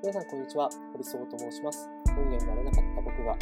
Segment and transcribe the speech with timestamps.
[0.00, 0.70] 皆さん、こんにちは。
[0.92, 1.90] 堀総と申します。
[2.14, 3.34] 音源がれなかった僕が、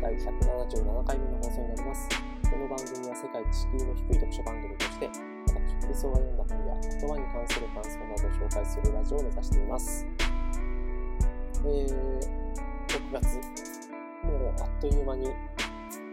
[0.00, 2.08] 第177回目の放送になります。
[2.48, 10.06] この番組は世界一敷居の低い読書番組として、私、堀総が読んだ本や言葉に関する感想などを紹介するラジオを目指しています。
[11.66, 12.20] えー、
[12.86, 13.34] 6月、
[14.22, 15.26] もうあっという間に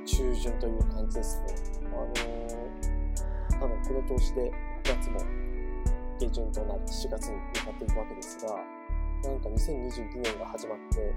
[0.03, 1.53] 中旬という感じですね。
[1.93, 5.19] あのー、多分この調子で9月も
[6.17, 8.74] 下旬となり7月に向かっていくわけですが、
[9.23, 11.13] なんか2022年が始まって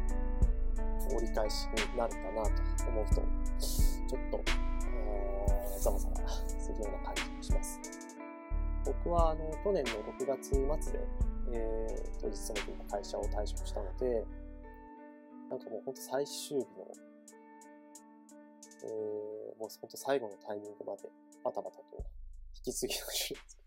[1.15, 4.41] 折り返しになるかなと思うと、ちょっと、
[5.81, 6.15] ざわざわ
[6.59, 7.81] するような感じがします。
[8.85, 11.07] 僕はあの去年の6月末で、
[11.53, 14.25] えー、当時勤めていた会社を退職したので、
[15.51, 16.67] なんかもう本当最終日の、
[18.85, 21.11] えー、もう本当最後のタイミングまで
[21.45, 21.85] バタバタと
[22.57, 23.58] 引き継ぎの手術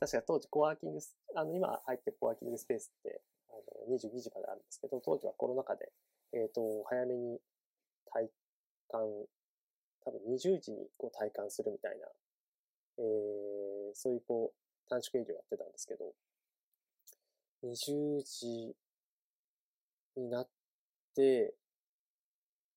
[0.00, 3.52] 確か当時コワーキングス、あの、今入ってるコワーキングスペースって、あ
[3.90, 5.90] の、22時まであるんですけど、当時はコロナ禍で、
[6.32, 7.40] えっ、ー、と、早めに
[8.12, 8.30] 体
[8.90, 9.00] 感、
[10.04, 12.06] 多分20時にこう体感するみたいな、
[12.98, 16.14] えー、そういうこう、短縮営業やってたんですけど、
[17.64, 18.76] 20時
[20.16, 20.48] になっ
[21.14, 21.54] て、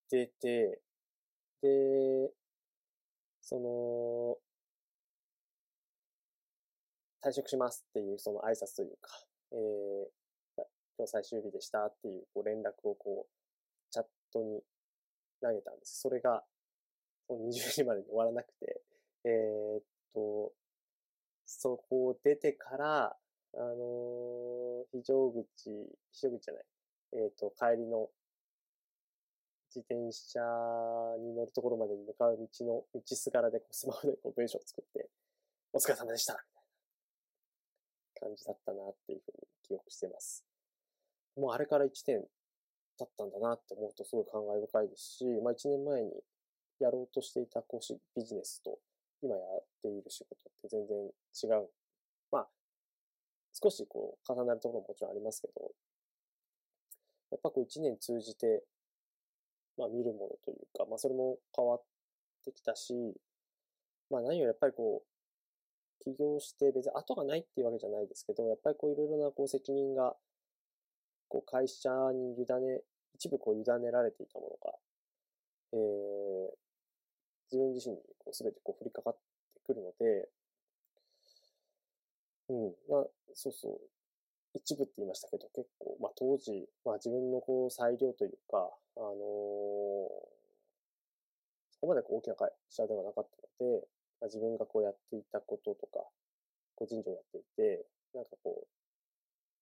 [0.09, 0.81] 出て、
[1.61, 2.31] で、
[3.41, 4.37] その、
[7.23, 9.09] 退職しますっていうその挨拶というか、
[9.53, 10.63] えー、
[10.97, 13.31] 今日最終日でしたっていうこ連絡をこう、
[13.91, 14.61] チャットに
[15.41, 16.01] 投げたんです。
[16.01, 16.43] それが、
[17.27, 18.81] その20時までに終わらなくて、
[19.25, 20.51] えー、っと、
[21.45, 23.15] そこを出てから、
[23.53, 25.45] あのー、非常口、
[26.11, 26.63] 非常口じゃない、
[27.13, 28.09] えー、っと、帰りの
[29.73, 30.39] 自転車
[31.19, 35.09] に乗るところまでに向かう道の道すがらでこうスマホでこう文章を作って、
[35.71, 36.43] お疲れ様でした
[38.21, 40.45] 感じだったなっていうふうに記憶してます。
[41.35, 42.21] もうあれから1年
[42.97, 46.11] 経ったんだなって思うとすごい感慨深いですし、まあ1年前に
[46.79, 48.77] やろうとしていた講師ビジネスと
[49.23, 51.69] 今やっている仕事って全然違う。
[52.31, 52.47] まあ
[53.53, 55.71] 少しこう重なるところももちろんありますけど、
[57.31, 58.63] やっぱこう1年通じて、
[59.77, 61.83] まあ見るものというか、まあそれも変わっ
[62.45, 62.93] てきたし、
[64.09, 65.10] まあ何よりやっぱりこう
[66.03, 70.15] 起業して別に後がないっていうわけじゃないですけど、やっぱりこういろいろなこう責任が、
[71.27, 72.81] こう会社に委ね、
[73.15, 74.77] 一部こう委ねられていたものが、
[75.73, 76.49] えー、
[77.51, 79.19] 自分自身にこう全てこう降りかかって
[79.65, 80.29] くるので、
[82.49, 83.79] うん、まあ、そうそう、
[84.53, 89.15] 一部って言いましたけど、結構、まあ当時、まあ自分のこう裁量というか、あのー、
[91.71, 93.27] そこまでこう大きな会社ではなかっ
[93.59, 93.87] たので、
[94.27, 96.05] 自分がこうやっていたこととか、
[96.75, 98.67] 個人情をやっていて、なんかこう、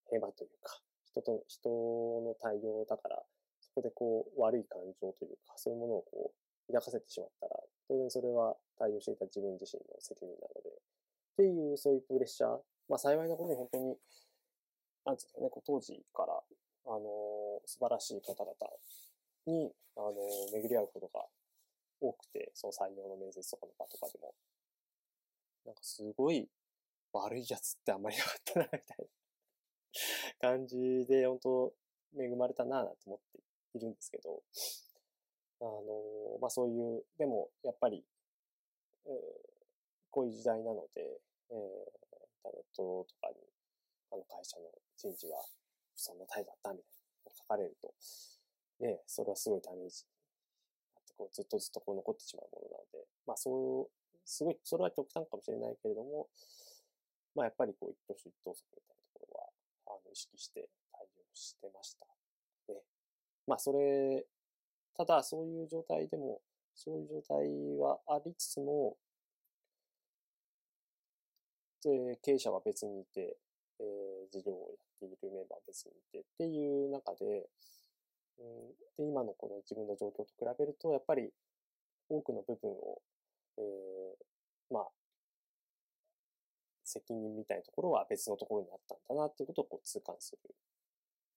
[0.09, 3.23] 平和というか、人と、人の対応だから、
[3.61, 7.55] そこでこう、悪い感情というか、そういうものをこう、抱かせてしまったら、
[7.87, 10.73] 当然それは対応していた自分自身の責任なので、っ
[11.37, 13.97] ていう、そういうプレッシャー、まあ幸いなことに本当に、
[15.05, 16.33] なんですかね、こう当時から、
[16.85, 18.53] あのー、素晴らしい方々
[19.45, 21.25] に、あのー、巡り合うことが
[22.01, 24.33] 多くて、その採用の面接とかの場とかでも、
[25.65, 26.49] なんかすごい
[27.13, 29.05] 悪いやつってあんまりなかったな、みたいな。
[30.39, 31.73] 感じで、本当
[32.17, 33.39] 恵まれたな、なんて思って
[33.77, 34.41] いるんですけど、
[35.61, 38.03] あの、まあそういう、でもやっぱり、
[39.05, 39.13] えー、
[40.11, 41.21] こういう時代なので、
[41.51, 41.57] えー、
[42.43, 43.35] タネットとかに、
[44.11, 44.65] あの会社の
[44.97, 45.37] 人事は
[45.95, 46.85] そんな態度だったみたい
[47.25, 47.93] な書かれると、
[48.79, 50.05] ね、それはすごいダメージ
[51.19, 53.51] こうずっとずっとこう残ってしまうものなので、まあそ
[53.83, 53.91] う、
[54.23, 56.31] すごい、それは極端かもしれないけれども、
[57.35, 62.07] まあやっぱりこう一挙手一投足みたいなところは、あの、意識して対応してました。
[62.71, 62.79] で、
[63.47, 64.23] まあそれ、
[64.95, 66.39] ただそういう状態でも、
[66.73, 68.95] そういう状態はありつつも、
[71.83, 73.35] で経営者は別にいて、
[73.79, 77.49] えー、事業をやっているメンバーは別にいてっていう中で、
[78.97, 81.31] で、今のこの自分の状況と比べると、やっぱり
[82.09, 83.01] 多くの部分を、
[83.57, 84.87] えー、まあ、
[86.83, 90.39] 責任みたいなところは別のところにあったんだなっていうことをこう痛感する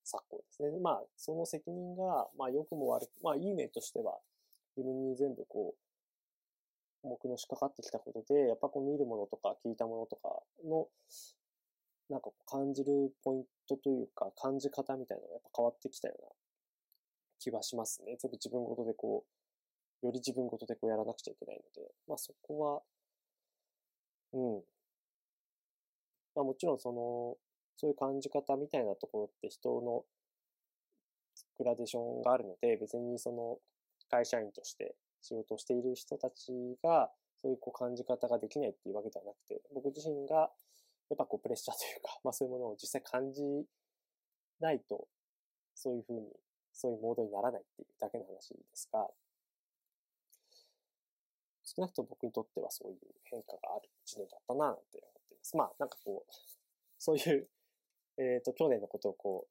[0.03, 0.79] 昨今ですね。
[0.81, 4.19] まあ、その責任が、まあ、良くも悪く、まあ、いい面としては、
[4.75, 10.87] 自分に全部こう、重くのしかかってきたことで、やっぱこう見るものとか聞いたものとかの、
[12.09, 16.29] なんか感じるポイントというか、感じ方みたいなのがやっぱ変わってきたような
[17.43, 18.15] 気はしますね。
[18.19, 19.25] 全部自分ごとでこ
[20.01, 22.81] う、より自分ごとでこうやらなくちゃいけないので、まあそこは、
[24.33, 24.63] うん。
[26.35, 27.37] まあもちろんその、
[27.75, 30.05] そういう感じ方みたいなところって人の
[31.57, 33.57] グラデーションがあるので、別にその
[34.09, 37.11] 会社員として仕事をしている人たちが、
[37.41, 40.49] そういうこう感じ方ができないっていうわけではなくて、僕自身が
[41.09, 43.43] やっぱこうプレッシャーというか、まあそういうものを実際感じ
[44.59, 45.07] ないと、
[45.75, 46.27] そういうふうに、
[46.73, 49.07] そういうモードにならないっていうだけの話ですが、
[51.63, 55.57] 少なくとも僕にとってはそういう変化がある一年だったな、なんて思っています。
[55.57, 56.33] まあなんかこう、
[56.99, 57.47] そういう、
[58.17, 59.47] えっ、ー、と、去年のことをこ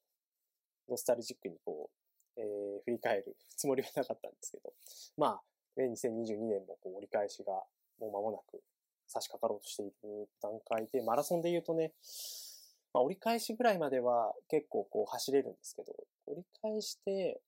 [0.89, 1.91] う、ノスタルジックにこ
[2.37, 4.73] う、えー、振り返るつもりはなかったんですけど、
[5.17, 5.43] まあ、
[5.77, 7.53] 2022年もこう折り返しが
[7.99, 8.63] もう間もなく
[9.07, 11.93] 差し掛かろうとしている段階で、マラソンで言うとね、
[12.94, 15.93] まあ、折り返しぐらいまでは結構こう走れるんですけど、
[16.27, 17.41] 折り返して、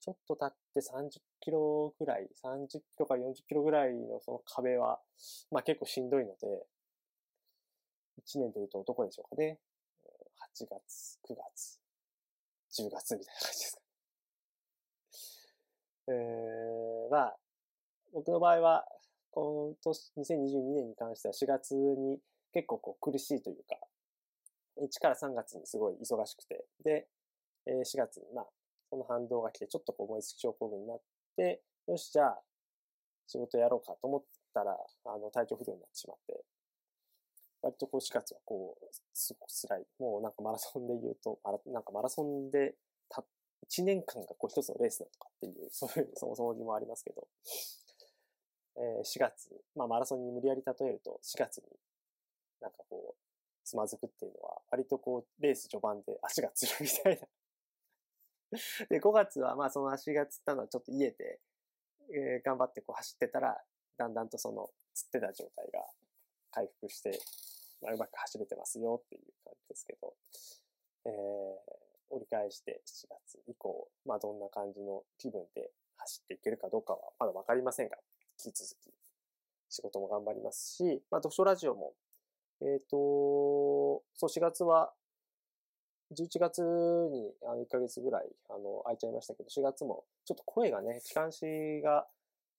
[0.00, 4.98] ちょっと経って30キロぐらい、30キロから40キロぐらいのその壁は、
[5.50, 6.66] まあ結構しんどいので、
[8.26, 9.58] 1年で言うとどこでしょうかね。
[10.56, 11.78] 8月、9月、
[12.82, 13.82] 10月みたいな感じですか。
[16.08, 17.38] えー、まあ、
[18.12, 18.88] 僕の場合は、
[19.30, 22.20] この年、2022年に関しては4月に
[22.52, 23.78] 結構こう苦しいというか、
[24.82, 27.08] 1から3月にすごい忙しくて、で、
[27.66, 28.46] え4月にまあ、
[28.90, 31.00] その反動が来て、ちょっとこう燃え尽き症候群になっ
[31.36, 32.42] て、よし、じゃあ、
[33.26, 34.22] 仕事やろうかと思っ
[34.54, 34.72] たら、
[35.04, 36.44] あの、体調不良になってしまって、
[37.62, 39.86] 割とこう4月はこう、すごく辛い。
[39.98, 42.74] もうなんかマラソンで言うと、なんかマラソンで
[43.08, 43.24] た、
[43.68, 47.26] 1年間がこう一つのレースだとかっていう、 そういうそもそも疑問ありますけど、
[48.76, 51.64] えー、4月、まあマラソンに無理やり例えると4月に
[52.60, 53.27] なんかこう、
[53.68, 57.28] つまずくっていうのは、割とこう、レース序盤で 足がつるみたいな。
[58.88, 61.40] で、5月はまあその足がつったのはちょっと癒えて、
[62.10, 63.62] えー、頑張ってこう走ってたら、
[63.98, 65.86] だんだんとその、つってた状態が
[66.50, 67.20] 回復して、
[67.82, 70.16] まあ、うまく走れてますよっていう感じですけど、
[71.04, 71.14] えー、
[72.08, 77.98] 折り返して7月以降、まあどんな感じの気分で走っていけるかどうかはまだわかりませんが、
[78.42, 78.94] 引き続き
[79.68, 81.94] 仕事も頑張りますし、まあ読書ラジオも、
[82.60, 84.92] えっ、ー、と、そう4月は
[86.16, 86.60] 11月
[87.12, 91.44] にあの1ヶ月ぐらいあの空いちゃいましたけど、4月もちょっと声がね、気管支
[91.82, 92.06] が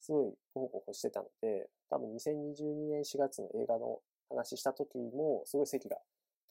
[0.01, 3.99] すごいほほほしてたので、多分2022年4月の映画の
[4.29, 5.97] 話した時も、すごい席が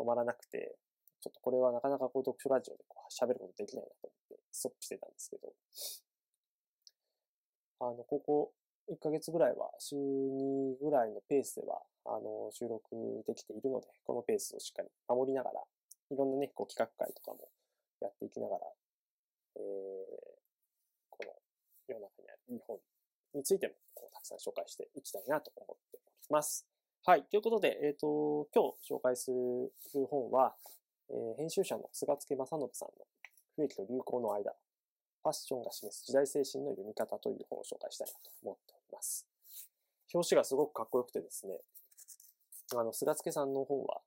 [0.00, 0.77] 止まらなくて、
[1.21, 5.53] ちょっとこれはなかなかこう読書ラジオでこう喋ることできないなと思ってストップしてたんですけど、
[7.81, 8.53] あの、ここ
[8.91, 12.85] 1ヶ月ぐらいは週2ぐらいのペースでは、あの、収録
[13.27, 15.61] できているので、このペースをしっかり守りながら、
[16.11, 17.49] いろんなね、こう企画会とかも
[18.01, 18.67] やっていきながら、
[19.57, 19.63] えー、
[21.11, 21.33] この
[21.87, 22.79] 世の中にあるいい本
[23.35, 26.67] についてもこうたくさん紹介していきたいなと思っております。
[27.05, 27.25] はい。
[27.25, 30.55] ということで、えっ、ー、と、今日紹介する本は、
[31.11, 33.07] えー、編集者の菅助正信さんの
[33.57, 34.53] 不益と流行の間、
[35.23, 39.27] ファッションが示す時代精神の読み方という本を紹介したいなと思っております。
[40.15, 41.61] 表紙がすごくかっこよくてですね、
[42.75, 44.00] あの、菅助さんの本は、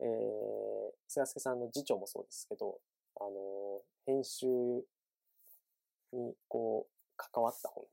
[0.00, 2.80] えー、菅助さんの次長もそうですけど、
[3.16, 4.46] あの、編集
[6.12, 7.84] にこう、関わった本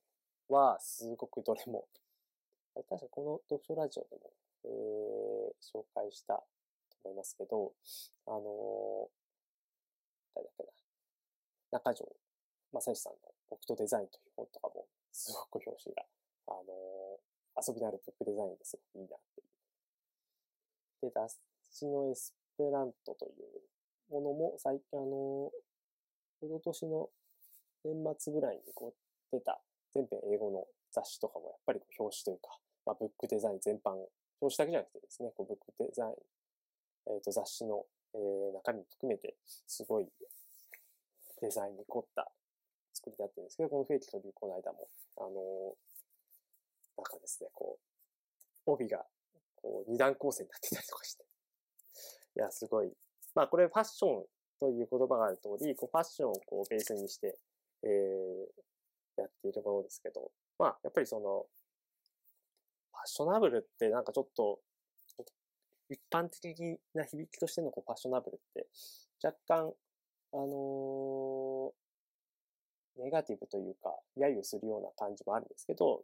[0.49, 1.87] は、すごくどれも、
[2.73, 4.31] 確かこの読書ラジオでも、
[4.65, 6.45] えー、紹介したと
[7.03, 7.73] 思いますけど、
[8.27, 9.09] あの
[10.35, 10.63] 誰だっけ
[11.71, 12.06] な、中条
[12.73, 16.03] 正義さんの僕とデザインという本とかも、すごく表紙が、
[16.47, 17.19] あの
[17.57, 19.56] 遊びのあるブックデザインですごくいいなっていう。
[21.01, 21.37] で、雑
[21.71, 25.51] 誌のエスペラントというものも最近あの、
[26.39, 27.09] この年の
[27.83, 29.59] 年末ぐらいにこう出た
[29.94, 33.92] 全編英語の雑誌とかもやっぱり表紙というか、まあ、ブックデザイン全般、
[34.42, 40.07] 表紙だけじゃなくてですね、こうブックデザイン、えっ、ー、と雑誌の、えー、中身も含めてすごい
[41.42, 42.27] デザインに凝った
[42.94, 44.87] 作りだったんですけど、このフェイキと流行の間も、
[45.18, 49.06] あのー、なんかですね、こう、帯が
[49.61, 51.23] こう二段構成になってたりとかして、
[52.35, 52.92] いや、すごい。
[53.35, 54.26] まあこれファッション
[54.59, 57.37] という言葉がある通り、こうファッションをこうベースにして、
[57.83, 61.45] えー、やっているものですけど、まあやっぱりその、
[62.92, 64.59] ファッショナブルってなんかちょっと、
[65.90, 68.68] 一般的な響きとしてのこうファッショナブルって、
[69.23, 69.73] 若干、
[70.33, 76.04] あのー、ネガティブというか、揶揄するような感じもあるんですけど、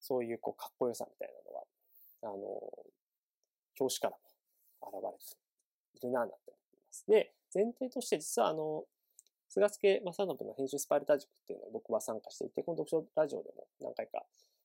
[0.00, 1.64] そういうこうかっこよさみたいなのは、
[2.22, 2.38] あのー、
[3.80, 4.16] 表紙から
[4.90, 5.26] も現
[5.94, 7.04] れているなぁ、なんて思っています。
[7.06, 8.84] で、前提として実はあの、
[9.48, 14.24] 菅助正信の編集スパルタ塾っていうのに僕は参加していて、この読書ラジオでも何回か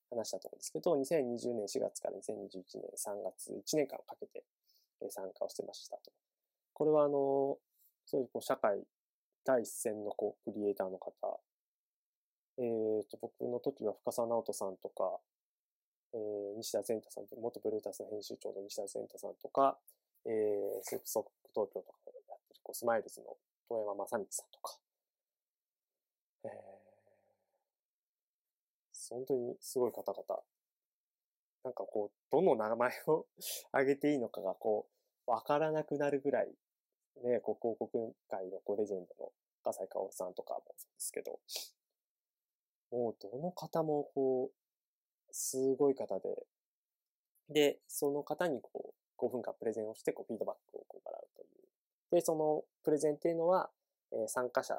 [0.10, 4.44] 話したと思うんですけど、2020年4月から2021年3月、1年間かけて
[5.10, 6.12] 参加をしてましたと。
[6.74, 7.58] これはあの、
[8.06, 8.82] そういうこう社会
[9.44, 11.40] 第一線のこうクリエイターの方、
[12.60, 15.20] えっ、と、僕の時は深澤直人さんとか、
[16.14, 19.78] えー、西田善太さんと、元ブルータスの編集長の西田善太さんとか、
[20.26, 23.38] えー、 Soup Stock Tokyo とかやってるこうスマイルズの
[23.70, 24.78] 遠山正道さんとか、
[26.44, 26.52] えー、
[29.10, 30.42] 本当にすごい方々。
[31.64, 33.26] なんかこう、どの名前を
[33.72, 34.88] 挙げていいのかがこ
[35.28, 36.54] う、わからなくなるぐらい、
[37.24, 39.32] ね、こう広告界のこうレジェンドの
[39.64, 41.40] 葛西薫さんとかもそうですけど、
[42.92, 44.67] もうどの方もこう、
[45.32, 46.46] すごい方で、
[47.50, 52.16] で、その方にこう、5分間プレゼンをして、こう、フィードバックをこうもらうという。
[52.16, 53.70] で、そのプレゼンっていうのは、
[54.12, 54.76] えー、参加者、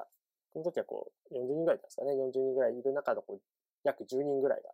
[0.53, 3.41] この時はこう、40人ぐらいですかね、40人ぐらいいる中で、こう、
[3.83, 4.69] 約10人ぐらいが、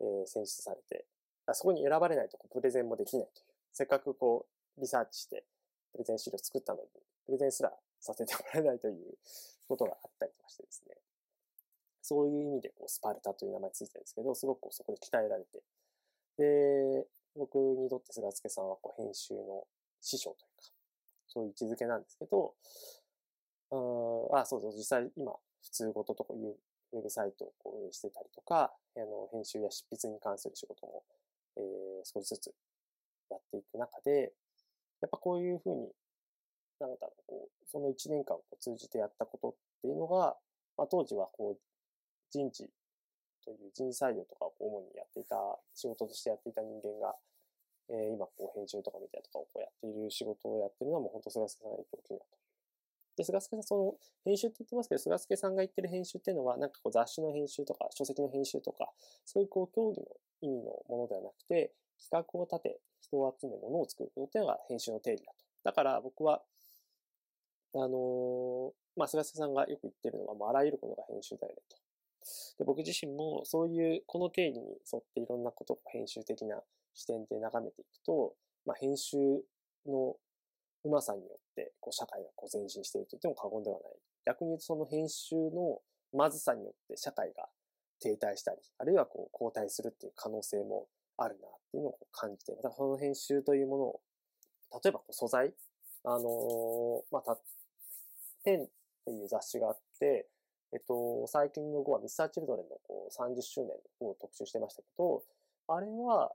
[0.00, 1.04] えー、選出されて、
[1.52, 3.46] そこに選ばれないとこうプレゼンもできないという。
[3.72, 5.44] せっかくこう、リサーチして、
[5.92, 6.88] プレゼン資料作ったのに、
[7.26, 9.18] プレゼンすらさせてもらえないという
[9.68, 10.96] ことがあったりとかしてですね。
[12.02, 15.62] そういう意味で、こう、スパルタという名前ついてるんですけど、すごくそこで鍛えられて。
[16.36, 17.06] で、
[17.36, 19.64] 僕にとって菅助さんはこう編集の
[20.00, 20.68] 師匠というか、
[21.28, 22.54] そういう位置づけなんですけど、
[23.70, 25.32] ああ、そうそう、実際今、
[25.62, 26.56] 普通ごととかいう
[26.92, 31.04] ウェブサイトをこう運営してたりとか、あの、編集や執筆に関する仕事も、
[31.56, 31.62] えー、
[32.04, 32.52] 少しずつ
[33.30, 34.32] やっていく中で、
[35.00, 35.88] やっぱこういうふうに、
[36.80, 40.36] なんだろう、こう、その1年間を通じてやったことっていうのが、
[40.76, 41.71] まあ、当時はこう、
[42.32, 42.68] 人事
[43.44, 45.36] という人事採用とかを主にやっていた、
[45.74, 47.14] 仕事としてやっていた人間が、
[47.90, 52.42] えー、今こう編集とかメディアとかをこうやっている仕事をやってるのはもう本当菅助さんが影響大きいなと
[53.16, 58.88] で、菅助さん、その、編集って言ってますけど、菅助さんが言ってる編集っていうのは、なんかこう雑誌の編集とか、書籍の編集とか、
[59.24, 60.06] そういうこう、競技の
[60.40, 65.38] 意味のものではなくて、企画を立て、人を集め、ものを作ることっていうのが編集の定義だと。
[65.64, 66.42] だから僕は、
[67.74, 71.76] あのー、まあ、菅助さんがよく言ってるのは、もうあらゆることが編集だよねと。
[72.58, 76.60] で僕自身もそういう、この定義に沿っていろんなことを編集的な
[76.94, 78.34] 視点で眺めていくと、
[78.66, 79.16] まあ、編集
[79.86, 80.16] の
[80.84, 83.92] うまさによって、こう、社会がこう前進していると言っても過言ではない。
[84.26, 85.80] 逆に言うと、その編集の
[86.12, 87.48] まずさによって社会が
[88.00, 94.00] 停滞したり、あるいはこう、後退するっていう可能性もあるなっていうのを感じて、またその編集というものを、
[94.82, 95.52] 例えばこう素材、
[96.04, 97.38] あのー、まあ、た、
[98.44, 98.68] ペンっ
[99.04, 100.26] ていう雑誌があって、
[100.72, 105.22] えっと、最近の後はミスターチルドレンのこう30周年を特集してましたけど、
[105.68, 106.32] あれは、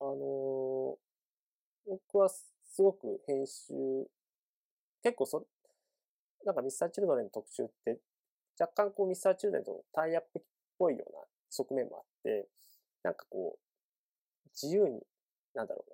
[0.00, 0.96] あのー、
[1.86, 3.72] 僕はすごく編集、
[5.02, 5.46] 結構そ、
[6.44, 7.98] なんかミスターチルドレンの特集って、
[8.58, 10.42] 若干こうミスターチルドレンとタイアップっ
[10.78, 12.48] ぽいような側面もあって、
[13.04, 15.00] なんかこう、自由に、
[15.54, 15.92] なんだろう、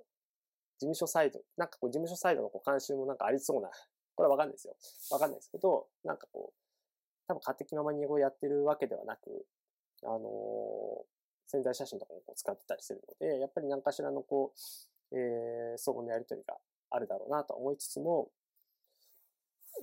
[0.78, 3.68] 事務所サイド、なんかこう事務所サイドのこう監修もなんかありそうな、
[4.14, 4.76] これはわかんないですよ。
[5.10, 6.61] わかんないですけど、なんかこう、
[7.28, 9.46] 多分勝手気ままに英語をやってるわけではなく、
[10.04, 10.20] あのー、
[11.46, 14.52] 潜在写真とかも使ってたりするので、やっぱり何かしらのこ
[15.12, 16.56] う、えー、相互のやりとりが
[16.90, 18.28] あるだろうなと思いつつも、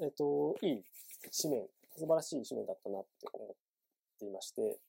[0.01, 0.83] えっと、いい
[1.41, 3.55] 紙面、素晴らしい紙面だったなって思っ
[4.19, 4.79] ていまして、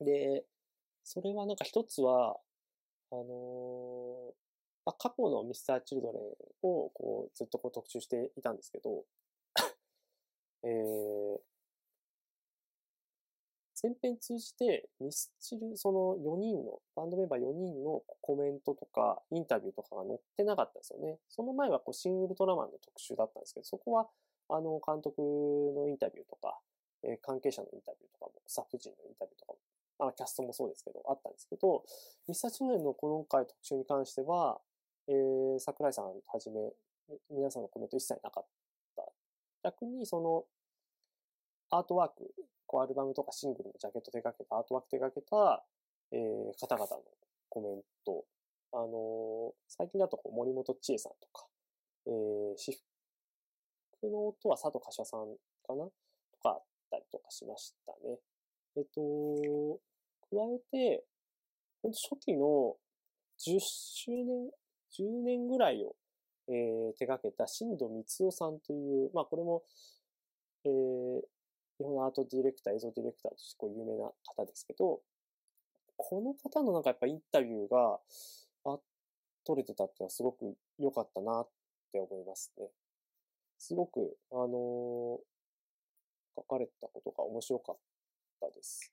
[0.00, 0.44] で、
[1.04, 2.36] それはなんか一つは、
[3.12, 4.32] あの、
[4.84, 6.22] まあ、過去のミスター・チルドレン
[6.62, 9.04] をこうずっとこう特集していたんですけど、
[10.62, 11.38] えー、
[13.82, 21.18] 前編通じてミスチル、その4人の、バンドメンバー4人のコメントとかインタビューとかが載ってなかったんですよね。
[21.28, 24.08] その前はこうシングルトラマンの特集だったんですけど、そこは
[24.50, 26.58] あの監督のインタビューとか、
[27.02, 29.52] えー、関係者のインタビューとかも、スタッフ陣のインタビューとか
[29.98, 31.84] も、あキャストもそうですけど、あったんですけど、
[32.28, 34.60] ミスターチルの今回特集に関しては、
[35.08, 36.60] えー、桜井さんはじめ、
[37.30, 38.44] 皆さんのコメント一切なかっ
[38.96, 39.04] た。
[39.62, 40.44] 逆にその、
[41.70, 42.34] アートワーク、
[42.70, 45.66] こうアルバムとかシングルのジャケット手掛けた、アートワーク手掛けた、
[46.12, 47.02] えー、方々の
[47.48, 48.24] コメント。
[48.72, 51.48] あのー、最近だとこう森本千恵さんとか、
[52.06, 52.78] えー、私
[53.98, 55.34] 服の音は佐藤柏さん
[55.66, 55.82] かな？
[55.82, 56.62] とかあっ
[56.92, 58.18] たりとかしましたね。
[58.76, 59.80] えっと、
[60.30, 61.04] 加えて、
[61.82, 62.76] 本当初期の
[63.40, 64.50] 10周年、
[64.96, 65.96] 10年ぐらいを、
[66.46, 69.64] えー、手掛けた新藤光夫さんという、まあこれも、
[70.64, 71.39] えー、
[71.80, 75.00] 日本のアートディレクター、映像ディレクターとしてこう有名な方ですけど、
[75.96, 77.98] この方のなんかやっぱインタビューが、
[78.66, 78.78] あ、
[79.46, 81.48] 撮れてたっていうのはすごく良かったなっ
[81.90, 82.68] て思いますね。
[83.58, 84.48] すごく、あのー、
[86.36, 87.76] 書かれたことが面白かっ
[88.40, 88.92] たです。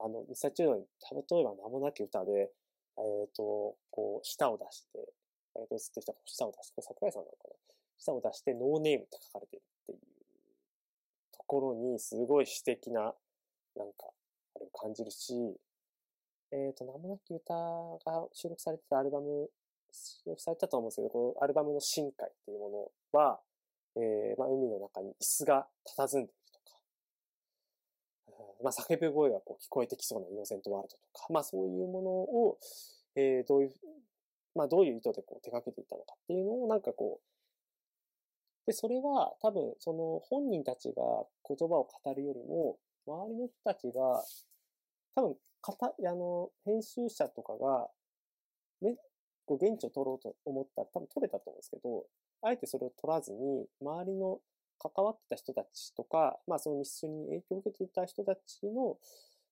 [0.00, 0.82] あの、ミサチュードに、
[1.30, 2.50] 例えば名もなき歌で、
[2.98, 4.98] えっ、ー、と、こう、舌を出して、
[5.56, 7.54] えっ、と、映ってきた舌を出して、これ桜井さんなのかな？
[7.98, 10.13] 下を出してノーネームって書かれてるっていう
[11.44, 13.00] ところにすごい詩的な、
[13.76, 14.08] なんか、
[14.56, 15.34] あれを感じるし、
[16.52, 19.50] えっ、ー、と、名もなき歌が収録されてたアルバム、
[19.92, 23.40] 収録されたと思うんですけど、このアルバムの深海っていうものは、
[23.96, 25.66] えー、まあ、海の中に椅子が
[25.98, 26.78] 佇んでいるとか、
[28.62, 32.58] まあ、叫ぶ声がこう聞こえてきそうなイノセントワールドとか、まあ、そういうものを、
[33.16, 33.72] えー、どういう、
[34.54, 37.33] まあ、どういう意図でこう手掛けていたのかっていうのをなんかこう、
[38.66, 40.94] で、それは多分、その本人たちが
[41.46, 44.24] 言葉を語るよりも、周りの人たちが、
[45.14, 47.88] 多分、かた、あの、編集者とかが、
[48.80, 48.96] ね、
[49.46, 52.04] こう現地を取ろうと思ったら多分取れたと思うんですけど、
[52.42, 54.40] あえてそれを取らずに、周りの
[54.78, 58.96] 関わってた人たちとか、まあそのミスチルに影響を受けていた人たちの、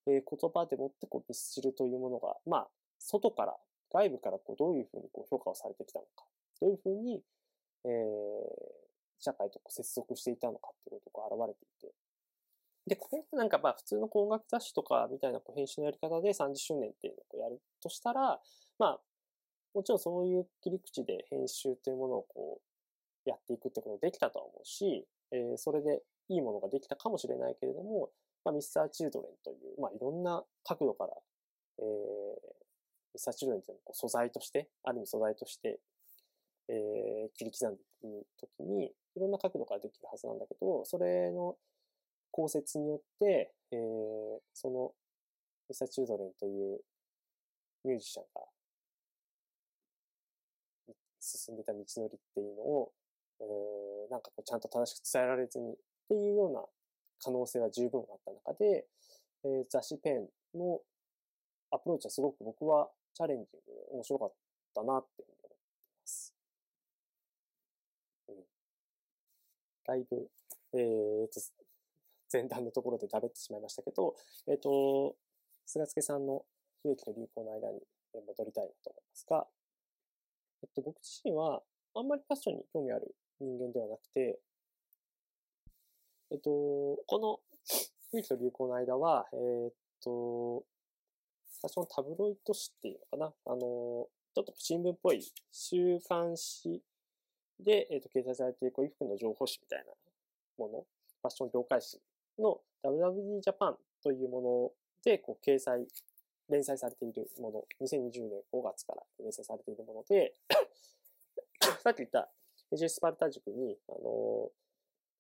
[0.07, 3.57] えー、言葉でもってこうミスチルというものが、まあ外から、
[3.93, 6.25] 外部からこうどういうふうにこう評価をされてきたのか、
[6.61, 7.23] どういうふうに、
[7.85, 8.82] えー、
[9.23, 11.95] 社会と接続していたのかっていうことが現れていて。
[12.87, 18.41] で、これなんかまあ普通の音楽雑誌とかみたいなこう編集のやり方で30周年っていうのをやるとしたら、
[18.79, 19.01] まあ、
[19.75, 22.61] もちろんそういう切り口で編集というものをこ
[23.27, 28.11] うやっていくってことできたとは思うし、えー、それでいいものができたかもしれないけれども、
[28.45, 31.13] まあ、ミスター・チルドレンという、まあ、いろんな角度から、
[31.79, 31.85] えー、
[33.15, 35.79] ミスター・チルドレンというのを素材として、ある意味素材として、
[36.69, 37.83] えー、切り刻んで
[38.21, 41.57] いくときに、いろんな角度からできるはずなんだけど、それの
[42.31, 44.93] 考説によって、えー、その
[45.69, 46.81] ミサ・チュードレンという
[47.85, 48.41] ミュージシャンが
[51.21, 52.93] 進んでた道のりっていうのを、
[53.41, 55.77] えー、なんかこうちゃんと正しく伝えられずにっ
[56.09, 56.63] ていうような
[57.23, 58.87] 可能性は十分あった中で、
[59.45, 60.81] えー、雑誌ペンの
[61.71, 64.33] アプローチはすごく僕はチャレンジングで面白かっ
[64.75, 66.35] たなって思っています。
[69.87, 70.31] だいぶ、
[70.75, 71.41] えー、と、
[72.33, 74.15] 前段のところで食べてしまいましたけど、
[74.47, 75.17] えっ、ー、と、
[75.67, 76.45] 菅助さんの
[76.85, 77.81] 悲劇と流行の間に
[78.15, 79.47] 戻りたいなと思いますが、
[80.63, 81.63] えっと、僕自身は
[81.95, 84.41] あんまりファッションに興味ある人間ではなくて、
[86.31, 86.51] えっと、
[87.07, 87.41] この
[88.13, 93.53] 悲劇と流行の間は、えー、っと、ファッションタブロイド誌っていうのかな？
[93.53, 96.83] あの、ちょっと新聞っぽい週刊誌
[97.61, 99.93] で、えっ、ー、と、掲載されているこう衣服の情報誌みたいな
[100.59, 102.01] もの、ファッション業界誌
[102.39, 104.71] の WWD Japan というもの
[105.05, 105.87] で、こう、掲載、
[106.49, 110.35] 連載されているもの、2020年5月から連載されているもので、
[111.83, 112.31] さっき言った
[112.73, 114.51] エジスパルタ塾に、あの、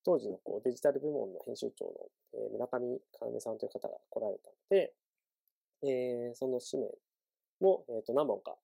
[0.05, 1.93] 当時のこうデジタル部門の編集長の、
[2.35, 3.01] え村上
[3.33, 4.95] 要さんという方が来られたので、
[5.83, 6.93] えー、その紙面
[7.61, 8.57] も、えっ、ー、と何本か、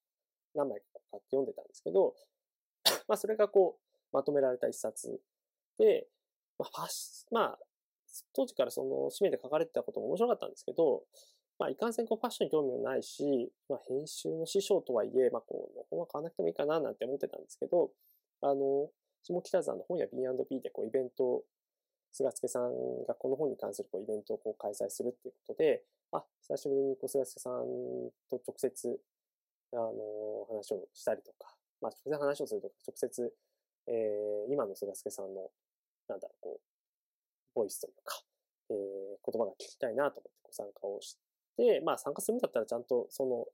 [0.55, 2.15] 何枚か買って読んでたんですけど、
[3.09, 5.21] まあ、それがこう、まとめられた一冊。
[5.79, 6.07] で、
[6.59, 7.59] まあ、ファッシまあ、
[8.35, 11.03] 当時からその紙面で書かれてたことも面白かったんですけど、
[11.59, 17.91] まあ、いかんせんこうファッションに興味もないし、まあ、編集の師匠とはいえ、まあ、こう、本は買わなくてもいいかななんて思ってたんですけど、
[18.41, 18.89] あの、
[19.25, 21.43] 下北沢の本屋 B&B でこうイベント、
[22.13, 27.53] 菅助さんがこの本に関するこうイベントをこう開催するっていうことで、あ、久しぶりにこう菅助さん
[28.31, 29.01] と直接、
[29.73, 29.93] あの、
[30.49, 33.33] 話をしたりとか、まあ、直接話をすると直接、
[33.87, 35.51] えー、今の菅助さんの、
[36.09, 36.61] なんだろう、こう、
[37.55, 38.23] ボイスというか、
[38.71, 41.17] えー、言葉が聞きたいなと思ってこう参加をし
[41.57, 43.47] て、まあ参加するんだったらちゃんとその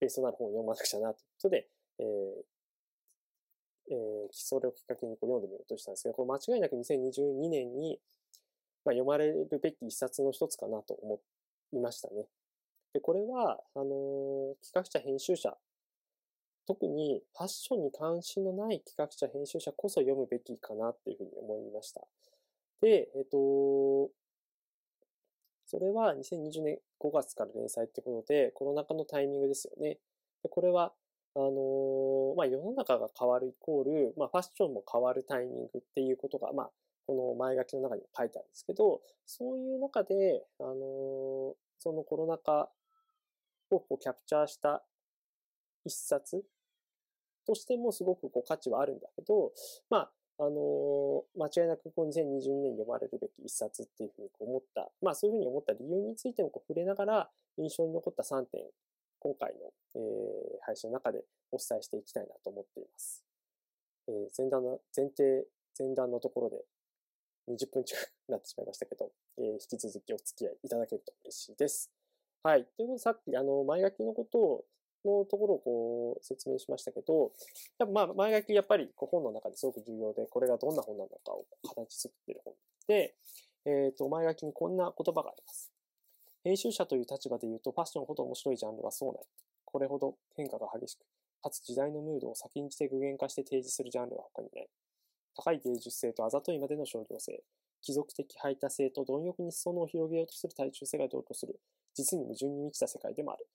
[0.00, 2.06] ベースとなる本を読まなくちゃなということで、えー、
[3.90, 7.98] えー、それをきっかけにこう読んでみようとしたんですけど、これ間違いなく2022年に、
[8.84, 11.20] まあ、読まれるべき一冊の一つかなと思
[11.72, 12.26] いましたね。
[12.92, 15.56] で、これは、あのー、企画者、編集者
[16.66, 22.02] 特にファッションに関心のない企画者、編集者こそ読むべきかなっていうふうに思いました。
[22.80, 24.10] で、えっと、
[25.66, 29.98] それは2020年5月から連載ってことで、コロナ禍のタイミングですよね。
[30.42, 30.92] でこれは、
[31.34, 36.70] あのー、まあ、世の中が変わるイコール、まあ、ファッションも変わるタイミングっていうことが、まあ、
[37.06, 42.70] この前書きの中にも書いてあるんですけど、そういう中で、あのー、そのコロナ禍
[43.70, 44.82] をこうキャプチャーした
[45.84, 46.44] 一冊
[47.46, 49.52] としてもすごくこう価値はあるんだけど、
[49.88, 58.60] まあ、あのー、間違いなくこう2022年に読まれるべき一冊っていうふうに思った、まあそういうふうに思った理由についてもこう触れながら印象に残った3点、
[59.20, 60.02] 今回の、えー、
[60.66, 63.24] 配信の中でお伝えしていきたいなと思っています。
[64.08, 65.46] えー、前段の、前提、
[65.78, 66.64] 前段のところで
[67.48, 71.90] 20分近くなってしまいましたけど、えー、引き続きお付き合いいただけると嬉しいです。
[72.42, 72.64] はい。
[72.76, 74.64] ということで、さっき、あの、前書きのことを
[75.06, 77.32] のところをこう説明しましたけど、
[77.78, 82.54] やまあ前書きやっぱりこう本の中ですごく重要で、これがどんな本なのかを形作っている本
[82.88, 83.14] で、
[83.64, 85.72] えっ、ー、と、前書きにこんな言葉があります。
[86.44, 89.24] 編集者という立場で言うと、ファッションほど面白いジャンルはそうない。
[89.64, 91.04] これほど変化が激しく、
[91.42, 94.68] かつ時代のムードを先んじて具現化して提示するジャンルは他にない。
[95.34, 97.42] 高い芸術性とあざといまでの商業性、
[97.82, 101.58] 貴族的排他性と貪欲に裾野を広げようとする大衆性が同居する、
[101.94, 103.46] 実に矛盾に満ちた世界でもある。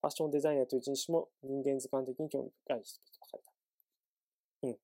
[0.00, 3.52] ファッションデザイナーという人種も人間図鑑的に興味深い人と書かれた。
[4.62, 4.76] うん。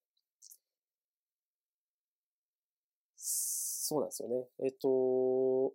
[3.17, 4.45] そうなんですよね。
[4.63, 5.73] えっと、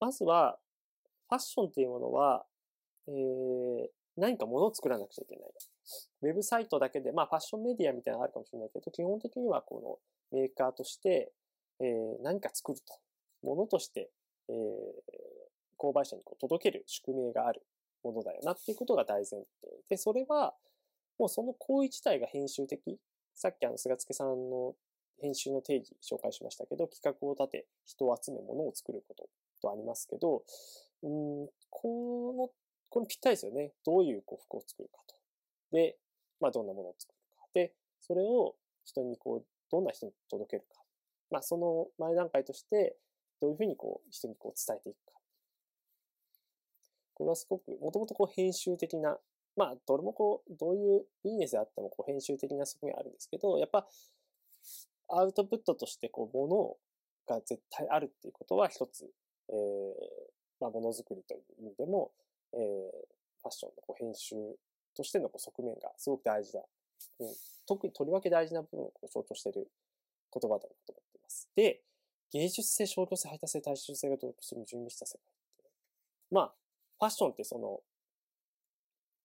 [0.00, 0.58] まずは、
[1.28, 2.44] ファッションっていうものは、
[3.06, 5.50] えー、何か物を作らなくちゃいけない。
[6.22, 10.00] ウェブサイトだけで、まあファッションメディアみたいなのあるかもしれないけど、基本的にはこ
[10.32, 11.32] のメーカーとして、
[11.80, 12.98] えー、何か作ると。
[13.42, 14.10] ものとして、
[14.48, 14.54] えー、
[15.80, 17.62] 購買者にこう届ける宿命がある
[18.04, 19.46] ものだよなっていうことが大前提。
[19.88, 20.54] で、それは、
[21.18, 22.98] もうその行為自体が編集的。
[23.34, 24.74] さっきあの、菅助さんの
[25.20, 29.28] 編集の定義紹介しましたけど、企画を立て、人を集め、物を作ること
[29.62, 30.42] とありますけど、
[31.02, 32.50] うん、この、
[32.88, 33.72] これぴったりですよね。
[33.84, 35.14] どういうこう服を作るかと。
[35.72, 35.96] で、
[36.40, 37.46] まあどんなものを作るか。
[37.54, 40.82] で、それを人にこう、どんな人に届けるか。
[41.30, 42.96] まあその前段階として、
[43.40, 45.09] どういうふうにこう、人にこう伝えていくか。
[47.20, 49.18] これはすごく、もともとこう編集的な、
[49.54, 53.86] まあどれもこう、どういうビジネスであってもこう編集的な側面あるんですけど、やっぱ、
[55.08, 56.76] アウトプットとしてこう、もの
[57.34, 59.04] が絶対あるっていうことは一つ、
[59.50, 59.94] えー、
[60.60, 62.10] まあ、ものづくりという意味でも、
[62.54, 62.60] えー、
[63.42, 64.36] ファッションのこう編集
[64.96, 66.64] としてのこう側面がすごく大事だ。
[67.18, 67.28] うん、
[67.66, 69.68] 特にとりわけ大事な部分をこう象徴している
[70.32, 71.50] 言葉だなと思っています。
[71.54, 71.82] で、
[72.32, 75.20] 芸術性、商業性、排他性、大衆性が同居する準備した世界。
[76.30, 76.54] まあ、
[77.00, 77.80] ファッションってその、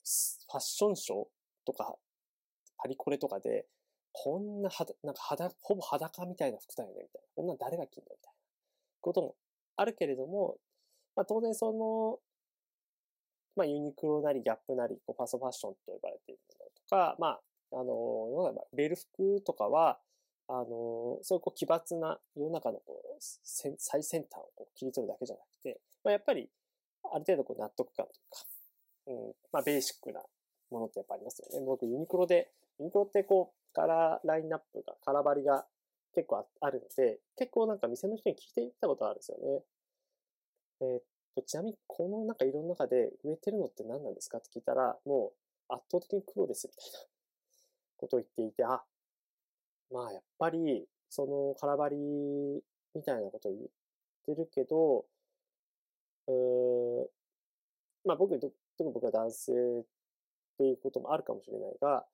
[0.04, 1.26] ファッションショー
[1.66, 1.96] とか、
[2.78, 3.66] パリコレとかで、
[4.14, 7.28] こんなは、なんか裸、ほぼ裸みたいな服だよね、みたいな。
[7.36, 8.40] こんな誰が着んのみたいな
[9.02, 9.36] ことも
[9.76, 10.56] あるけれども、
[11.18, 12.20] まあ当然その、
[13.58, 17.42] まあユニクロなりギャップなり、こうファストファッションと呼ばれているものとか、まあ、
[17.74, 20.00] あの、世の中、売れる服とかは、
[20.48, 26.50] あの、そういうこう奇抜な世の中のこう最先端をこう切り取るだけじゃなくて、まあ、やっぱり
[27.14, 28.46] ある程度こう納得感というか、
[29.08, 30.22] うん、まあベーシックな
[30.72, 31.66] ものってやっぱありますよね。
[31.66, 35.66] 僕ユニクロで、ユニクロってこうカラーラインナップが、カラバリが
[36.14, 39.64] 結構あるので、結構なんか店の人に聞いていたことあるんですよね。
[40.82, 41.04] えー、っ
[41.36, 45.34] と、ちなみにこのなんか色の中で植えてるのって何なんですかって聞いたら、も
[45.70, 47.00] う圧倒的に黒ですみたいな
[47.98, 48.82] ことを言っていて、あ、
[49.92, 52.64] まあやっぱり、その空張り
[52.96, 53.66] みたいなことを言っ
[54.26, 55.06] てるけど、
[56.28, 57.06] うー
[58.06, 59.56] まあ僕にと、特に僕は男性っ
[60.58, 62.06] ていうこともあるかもしれないが、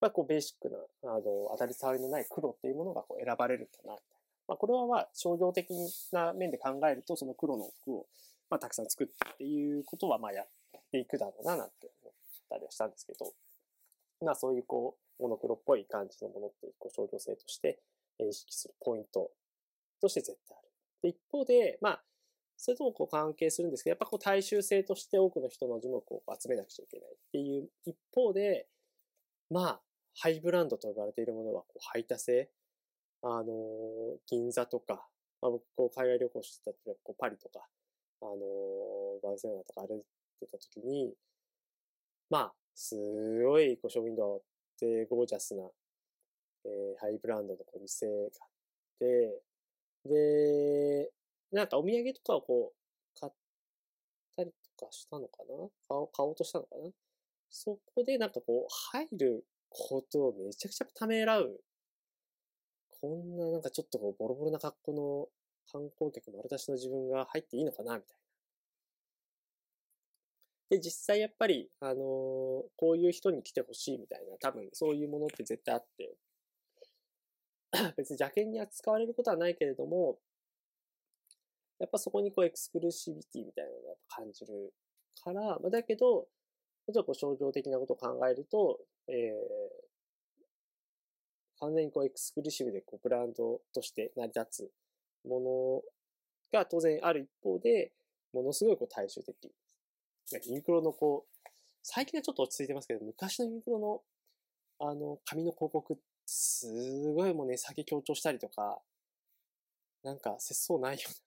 [0.00, 0.78] まあこうベーシックな、
[1.10, 4.16] あの、当たり障りのない黒っていうものがこう選ばれるんだな、みたいな。
[4.48, 5.70] まあこれはまあ商業的
[6.12, 8.06] な面で考えると、その黒の服を
[8.50, 10.46] まあたくさん作ってっていうことはまあやっ
[10.90, 12.14] ていくだろうな、なんて思っ
[12.50, 13.32] たりはしたんですけど、
[14.20, 17.78] まあそういうこう、モノクロっぽい感じのものっていうこう商業性として
[18.18, 19.30] 意識するポイント
[20.00, 20.68] として絶対ある。
[21.02, 22.02] で、一方で、まあ、
[22.56, 28.66] それともこう関係するんですけど、やっぱこう大衆性として多くの人の樹木を集めなくちゃいけないっていう一方で、
[29.50, 29.80] まあ、
[30.18, 32.50] ハイブランドと呼ばれているものはこう排他性。
[33.22, 35.08] あのー、銀座とか、
[35.42, 37.66] まあ、僕こう海外旅行してた時はこうパリとか、
[38.22, 40.04] あのー、バルセロナとか歩い
[40.38, 41.12] てた時に、
[42.30, 42.94] まあ、す
[43.42, 44.42] ごいこうショーウィンドウ
[44.78, 45.64] で、ゴージャスな、
[46.66, 48.30] えー、ハイブランドのお店があっ
[49.00, 49.42] て、
[50.04, 51.10] で、
[51.56, 53.32] なんかお土産とかをこう、買っ
[54.36, 55.54] たりとかしたのかな？
[55.88, 56.90] 買おう、買おうとしたのかな？
[57.50, 61.60] そこでなんかこう、入ることをめちゃくちゃためらう。
[63.00, 65.28] こんななんかちょっとこう、ボロボロな格好の
[65.72, 68.18] 観光客丸出しの自分が入っていいのかなみたい
[70.70, 70.76] な。
[70.76, 71.96] で、実際やっぱり、あのー、
[72.76, 76.16] こういう人に来てほしいみたいな、多分そういうものって絶対あって、
[77.96, 80.18] 別に邪険に扱われることはないけれども、
[81.78, 84.72] やっぱそこにこうエクスクルーシビティみたいなのを感じる
[85.22, 86.26] から、まあ、だけど、
[86.86, 89.16] もちろんこう商業的なことを考えると、えー、
[91.60, 94.70] 完全にこうエクスクルーシブでこうブランドとして成り立つ
[95.28, 95.82] も
[96.52, 97.92] のが当然ある一方で、
[98.32, 99.34] ものすごいこう大衆的。
[100.46, 101.48] ユニクロのこう、
[101.82, 104.02] 最近はちょっと落ち着いてますけど、昔のユニクロの、
[104.80, 106.68] あの、紙の広告ってす
[107.14, 108.80] ごいもう値下げ強調したりとか、
[110.02, 111.25] なんか、節操ないような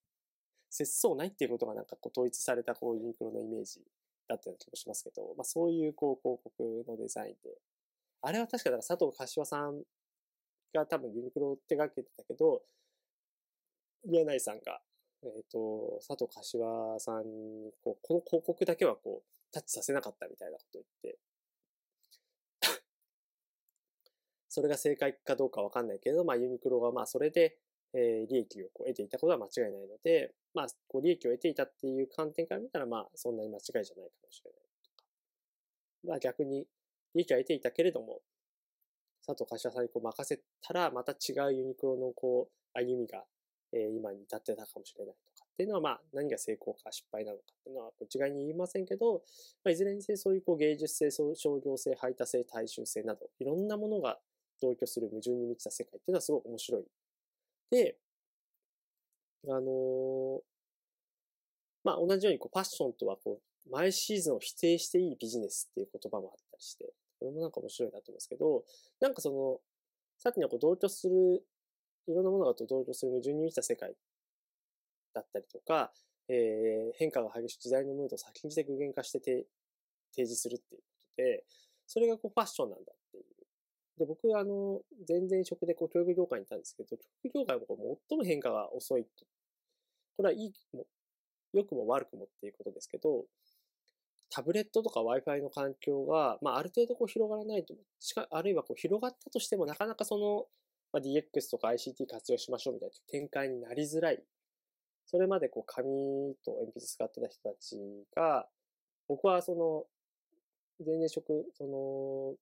[0.70, 3.82] 節操ないっていうことがなんかこう統一されたこうユニクロのイメージ
[4.28, 7.58] だったような気もしますけど、まあそういうこう広告のデザインで、
[8.22, 9.82] あれは確かだから佐藤柏さん
[10.74, 12.62] が多分ユニクロを手掛けてたけど、
[14.06, 14.80] 柳井さんが、
[15.24, 21.20] えっ、ー、と、佐藤柏さんにこう、この広告だけはこう、タッチさせなかったみたいなことを言って、
[24.48, 27.58] それが正解かどうかわかんないけど、まあユニクロがまあそれで、
[27.94, 35.06] えー、利益をこう得ていたことは間違いないので、まあ、こう利益を得ていたっていう観点から見たら、まあ、そんなに間違いじゃないかもしれないとか。
[36.08, 36.68] まあ逆に、
[37.16, 38.22] 利益は得ていたけれども、
[39.26, 43.24] 佐藤柏さんにこう任せたら、また違うユニクロのこう、歩みが、
[43.74, 49.24] えー、今に至ってたかもしれないとかっていうのは、まあ、何が成功か失敗なのかっていうのは一概に言いませんけど、
[49.64, 54.20] まあ、いずれにせよそういうこう芸術性、商業性、排他性、大衆性など、いろんなものが
[54.62, 56.84] 同居する矛盾に満ちた世界っていうのはすごい面白い。
[57.72, 57.98] で、
[59.48, 60.40] あのー、
[61.84, 68.64] まあ、同じようにこうファッションとはこう、毎シーズンを否定していいビジネスっていう言葉もあったりして、これもなんか面白いなと思うんですけど、
[69.00, 69.60] なんかその、
[70.18, 71.44] さっきのこう同居する、
[72.08, 73.94] いろんなものがと同居する矛盾に満ちた世界
[75.14, 75.92] だったりとか、
[76.28, 79.46] えー、変化が激しい時代のムードを先んじて具現化してて
[80.12, 81.44] 提示するっていうことで、
[81.88, 82.92] それがこうファッションなんだ。
[84.00, 87.66] で、僕はあの、全然職でこう教育業界にいたんですけど、教育業界も
[88.10, 89.26] 最も変化が遅いと。
[90.16, 90.86] これはいい、も
[91.54, 93.26] 良くも悪くもっていうことですけど、
[94.30, 100.46] タブレットとか Wi-Fi の環境が、まあ、ある程度こう広がらないと、しか、あるいはこう広がったとしても、なかなかその、
[100.94, 104.24] まあ、DX とか ICT 活用しましょうみたいな展開になりづらい。
[105.06, 107.78] それまでこう紙と鉛筆使ってた人たち
[108.16, 108.48] が、
[109.08, 109.86] 僕はその、
[110.86, 112.36] 全然職、その、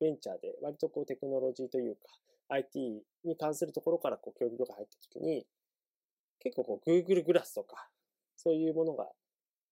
[0.00, 2.02] ベンチャーで割とこうテクノロジーというか、
[2.48, 5.46] IT に関するところからこう教育とか入った時に、
[6.40, 7.88] 結構こう Google グラスとか、
[8.36, 9.08] そういうものが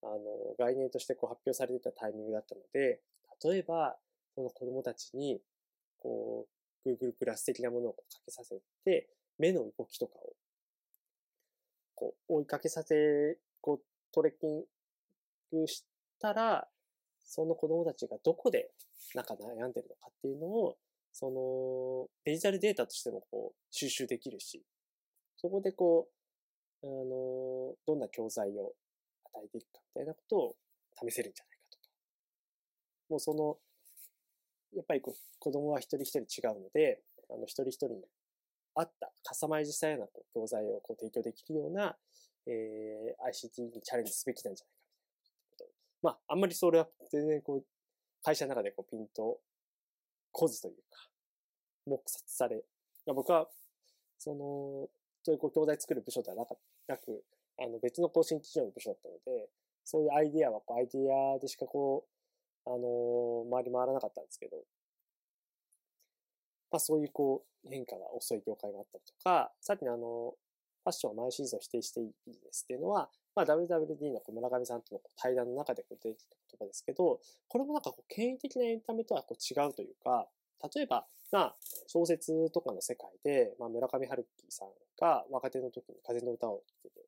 [0.02, 3.00] あの、概念としてこう発表されてたタイミングだったので、
[3.44, 3.96] 例えば、
[4.34, 5.40] その子供たちに、
[5.98, 6.46] こ
[6.84, 9.08] う、Google クラス的なものをかけさせて、
[9.38, 10.34] 目の動きとかを、
[11.94, 13.80] こう、追いかけさせ、こう、
[14.12, 14.64] トレッキン
[15.52, 15.84] グし
[16.20, 16.68] たら、
[17.26, 18.70] その子供たちがどこで
[19.14, 20.76] なんか悩んでるのかっていうのを、
[21.12, 24.62] その、デジタルデータとしてもこう、収集できるし、
[25.36, 26.08] そこでこ
[26.82, 28.72] う、あの、どんな教材を
[29.34, 30.56] 与えていくかみたいなことを
[30.94, 31.88] 試せるんじゃないかとか。
[33.10, 33.58] もうその、
[34.74, 38.04] やっぱりこう子供は一人一人違うので、あの一人一人に
[38.74, 41.96] 合ったカスタマイズしたような教材をこう提供できるような、
[42.46, 44.85] えー、ICT にチャレンジすべきなんじゃないか。
[46.02, 47.64] まあ、あんまりそれは全然こう、
[48.22, 49.38] 会社の中でこうピンと
[50.32, 51.08] こずというか、
[51.86, 52.62] 黙殺され、
[53.06, 53.48] 僕は、
[54.18, 54.88] その、
[55.22, 57.24] そういうこう教材作る部署ではなかっなく、
[57.58, 59.48] あの別のこう新規事業の部署だったので、
[59.84, 62.04] そういうアイディアはこうアイディアでしかこ
[62.66, 64.56] う、あのー、回り回らなかったんですけど、
[66.70, 70.34] まあそういうこう変化が遅い業界があったりとか、さっきのあの、
[70.86, 77.18] ファッションは毎シーズン否定していいビジネスっていうのは、まあ WWD の村上さんとの対談の中で出てきた言葉ですけど、
[77.48, 80.28] これもなんかこう権威的なエンタメとはこう違うというか、
[80.74, 81.56] 例えば、まあ、
[81.88, 84.68] 小説とかの世界で、まあ、村上春樹さん
[85.00, 87.00] が若手の時に風の歌を聴いて、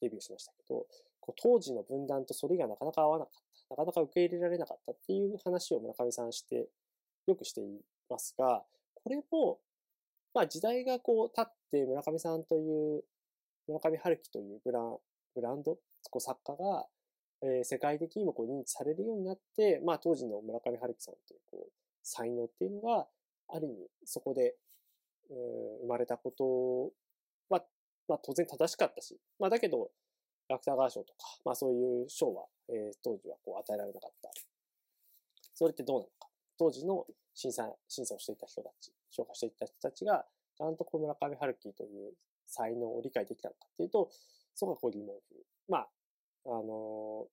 [0.00, 0.86] デビューしましたけど、
[1.20, 3.34] こう当時の分断と反りがなかなか合わなかっ
[3.68, 6.68] た、なかなか受け入れられなかったっていう話を村上さんして、
[7.26, 8.62] よくしていますが、
[8.94, 9.58] これも、
[10.34, 13.02] まあ時代がこう経って村上さんという、
[13.66, 14.96] 村上春樹というブラン
[15.34, 15.78] ブランド、
[16.10, 16.86] こう作家が、
[17.42, 21.72] えー、世界的にもこう認知されるようになって、まあ当時の村上春樹さんというこう
[22.02, 23.06] 才能っていうのが、
[23.48, 24.54] ある意味そこで、
[25.30, 25.36] うん、
[25.82, 26.92] 生まれたこと
[27.54, 27.64] は
[28.08, 29.90] まあ当然正しかったし、まあだけど、
[30.48, 34.30] 芥川賞とか、まあそういう賞は、えー、当時はこう与えられなかった。
[35.54, 36.28] それってどうなのか。
[36.58, 40.24] 当時の審査、審査をしていた人たち、評価していた人たちが、
[40.56, 42.12] ちゃんとこう村上春樹という
[42.46, 44.10] 才能を理解できたのかっていうと、
[44.54, 45.34] そこがこう疑問符。
[45.68, 45.88] まあ、
[46.46, 47.26] あの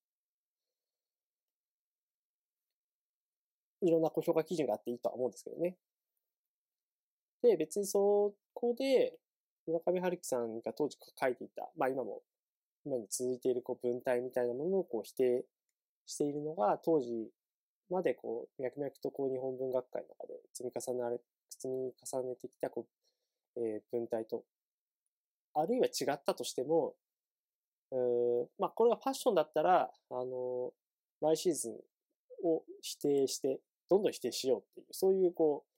[3.83, 5.77] ー、いろんな評価基準があっていいとは思うんですけどね。
[7.41, 9.17] で、別にそこで、
[9.67, 12.21] 村上春樹さんが当時書いていた、まあ今も、
[12.85, 15.45] 今に続いているこう文体みたいなものをこう否定
[16.07, 17.29] しているのが、当時
[17.89, 21.19] までこう、脈々とこう日本文学界の中で積み重ねられ、
[21.49, 22.87] 積み重ねてきたこ
[23.55, 24.43] う、えー、文体と、
[25.53, 26.95] あるいは違ったとしても、
[27.91, 30.71] うーまあこれはファッションだったら、あの、
[31.21, 31.73] 毎シーズン
[32.47, 33.59] を否定して、
[33.89, 35.71] どんどん否定しようっていう、そういうこう、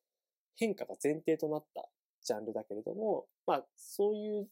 [0.55, 1.89] 変化が前提となった
[2.23, 4.47] ジャンルだけれども、まあ、そういう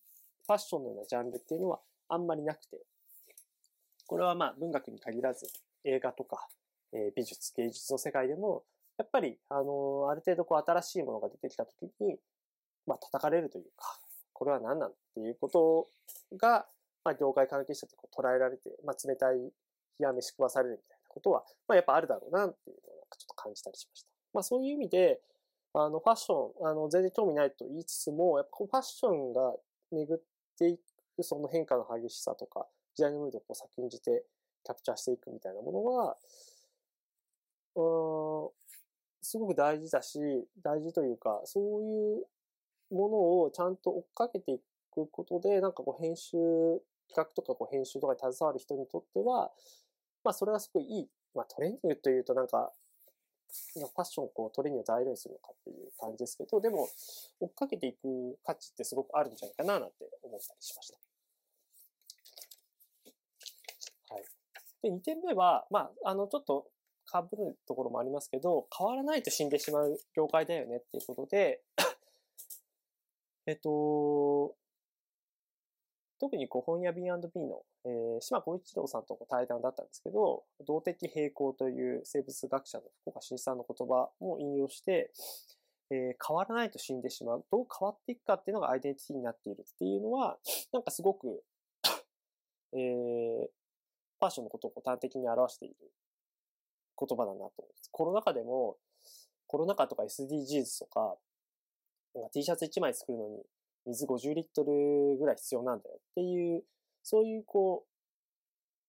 [0.45, 1.79] ファッションのようなジャンルっていうのは、
[2.10, 2.77] あんまりなくて、
[4.07, 5.47] これはまあ文学に限らず
[5.86, 6.47] 映画とか、
[6.91, 8.63] えー、美術、芸術の世界でも、
[8.97, 12.17] やっぱり、あの、ある程度こう新しいものが出てきたときに、
[12.86, 14.01] まあ叩かれるというか、
[14.41, 15.88] これは何なんっていうこと
[16.36, 16.65] が、
[17.06, 19.51] まあ業界関係者とこう捉えられて、まあ冷たい冷
[19.99, 24.10] や飯食わされるみたいなことは、まあやっぱあるだろうなっていうのをなんかちょっと感じたりしました。
[24.34, 25.21] まあそういう意味で、
[25.75, 29.54] あの、ファッション、あの、全然興味ないと言いつつも、やっぱファッションが
[29.91, 30.21] 巡っ
[30.58, 30.80] てい
[31.15, 34.25] くその変化の激しさとか、時代のムードをこう先んじて
[34.63, 36.17] キャプチャーしていくみたいなものは、
[37.75, 38.49] うん、
[39.21, 40.19] すごく大事だし、
[40.63, 42.25] 大事というか、そういう
[42.91, 44.60] ものをちゃんと追っかけてい
[44.91, 46.38] くことで、なんかこう編集、
[47.10, 49.51] 企画とかこう編集とかに携わる人にとっては、
[50.23, 52.71] まあそれはすごいいい、まあトレーニングというとなんか、
[53.75, 56.88] ファッションをこうトレーニングを材料にするのかっていう感じですけど、でも
[57.39, 60.97] 追っかけていく価値ってすごくあるんじゃないかななんて思ったりしました。
[64.13, 64.23] はい。
[64.84, 66.67] で、2点目は、まあ、あの、ちょっと
[67.12, 71.62] 被るところもありますけど、変わらないと死んでしまう業界だよねっていうことで、
[73.47, 74.56] えっと、
[76.19, 77.10] 特にこう本屋 B&B
[77.47, 85.12] の、えー、島小一郎さんと対談だったんですけど、動的平衡という生物学者の福岡新さんの言葉も引用して、
[85.89, 87.45] えー、変わらないと死んでしまう。
[87.51, 90.38] どう変わっていくかっていうのがアイデンティティになっているっていうのは、
[90.71, 91.43] なんかすごく
[92.73, 93.47] えー、
[94.19, 95.75] ファッションのことを端的に表している
[96.97, 97.89] 言葉だなと思います。
[97.91, 98.77] コロナ禍でも、
[99.47, 101.17] コロナ禍とか SDGs とか、
[102.13, 103.43] なんか T シャツ1枚作るのに
[103.86, 106.63] 水50リットルぐらい必要なんだよっていう、
[107.04, 107.86] そういうこ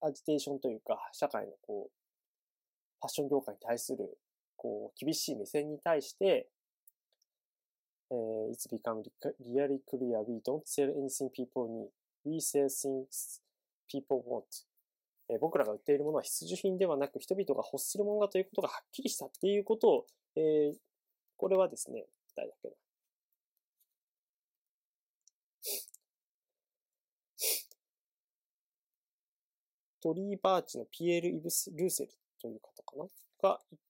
[0.03, 1.91] う、アジテーションというか、社会のこう、
[3.01, 4.19] ファッション業界に対する、
[4.57, 6.49] こう、厳しい目線に対して、
[8.11, 9.03] えー、It's become
[9.41, 11.89] really clear we don't sell anything people need.
[12.25, 13.41] We sell things
[13.91, 14.43] people want.
[15.31, 20.07] え、僕らが売っているものは必需品ではなく人々が欲するものだということがはっきりしたっていうことを、
[20.37, 20.75] えー、
[21.39, 22.05] これはですね、
[22.37, 22.75] 誰だっけな。
[30.03, 32.11] トリーバーチのピエール・イブス・ルーセル
[32.41, 33.05] という方かな
[33.51, 33.81] が言っ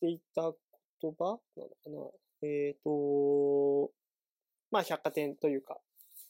[0.00, 0.52] ていた
[1.00, 2.48] 言葉なのかな。
[2.48, 3.90] えっ、ー、と、
[4.70, 5.78] まあ百貨店というか、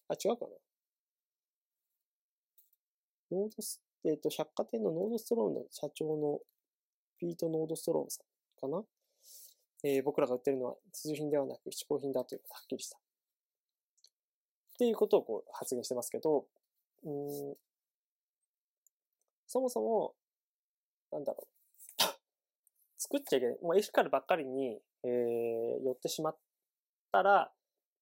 [0.09, 0.51] あ、違うかな。
[3.31, 6.41] ノードス、えっ、ー、と、百貨店のノードストロームの社長の
[7.19, 8.85] ピート・ノードストロームさんかな。
[9.85, 12.97] えー、僕らが売ってるのは必需品ではなく嗜好品だということはっきりした。
[12.97, 13.01] っ
[14.79, 16.47] ていうことをこう発言してますけど、
[17.05, 17.55] うん、
[19.55, 20.17] そもそも、
[21.13, 21.47] なんだろ
[22.01, 22.03] う。
[22.99, 23.59] 作っちゃいけない。
[23.63, 26.37] もうエシカルばっかりに、えー、寄ってしまっ
[27.13, 27.53] たら、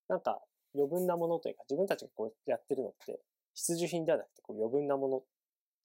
[0.09, 0.43] なんか
[0.75, 3.21] 余分なものというか、自分たちがこうやってるのって、
[3.53, 5.23] 必需品ではなくてこう余分なもの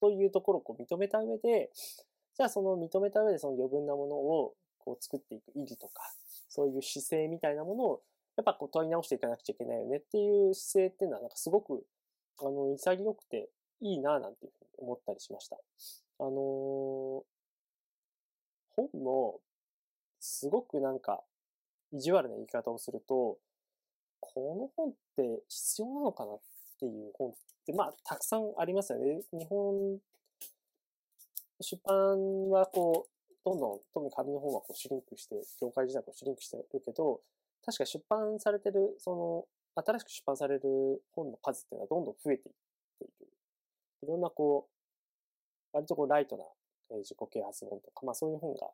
[0.00, 1.70] というところをこう認めた上で、
[2.34, 6.02] じゃあその認めた上でその余分なものをこう作っていく意義とか、
[6.48, 8.02] そういう姿勢みたいなものを、
[8.38, 11.84] やっぱこう問い直していかなくちゃいけないよねっていう姿勢っていうのはなんかすごく、
[12.38, 13.50] あの、潔くて
[13.80, 15.56] いいななんていうふうに思ったりしました。
[16.20, 17.22] あのー、
[18.76, 19.40] 本も、
[20.20, 21.22] すごくなんか、
[21.92, 23.38] 意地悪な言い方をすると、
[24.20, 26.40] この本って必要なのかなっ
[26.80, 29.22] ていう本って、まあ、たくさんありますよね。
[29.32, 29.98] 日本、
[31.60, 37.20] 出版はこう、どんどん、特に紙の本はこうシュリンクして、業界自体こうシュリンクしてるけど、
[37.64, 42.54] 確か出版されてる、その、新しく出版される本の数っていうのはどんどん増えていっ。
[44.02, 46.44] いろんなこう、割とこうライトな、
[46.98, 48.68] 自己啓発本とか、まあそういう本が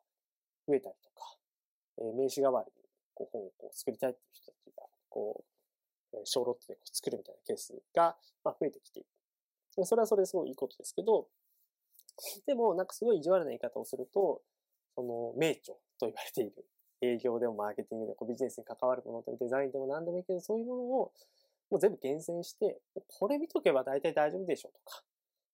[0.67, 1.35] 増えたりとか、
[1.99, 5.43] え名刺代わりにこう本をこう作りたいっていう人たちが、こ
[6.13, 9.09] う、小ロットでこう作るみたいなケースが、まあ、増えてきている。
[9.85, 11.27] それはそれですごいいいことですけど、
[12.47, 14.41] でもなんかすごい意地悪な言い方をすると、
[14.95, 16.65] その名著と言われている
[17.01, 21.11] 営業でもマーケティングでもビジネスに関わるものでもデザインでも何でもいいけど、そういうものを
[21.69, 22.79] もう全部厳選して、
[23.19, 25.03] これ見とけば大体大丈夫でしょうとか、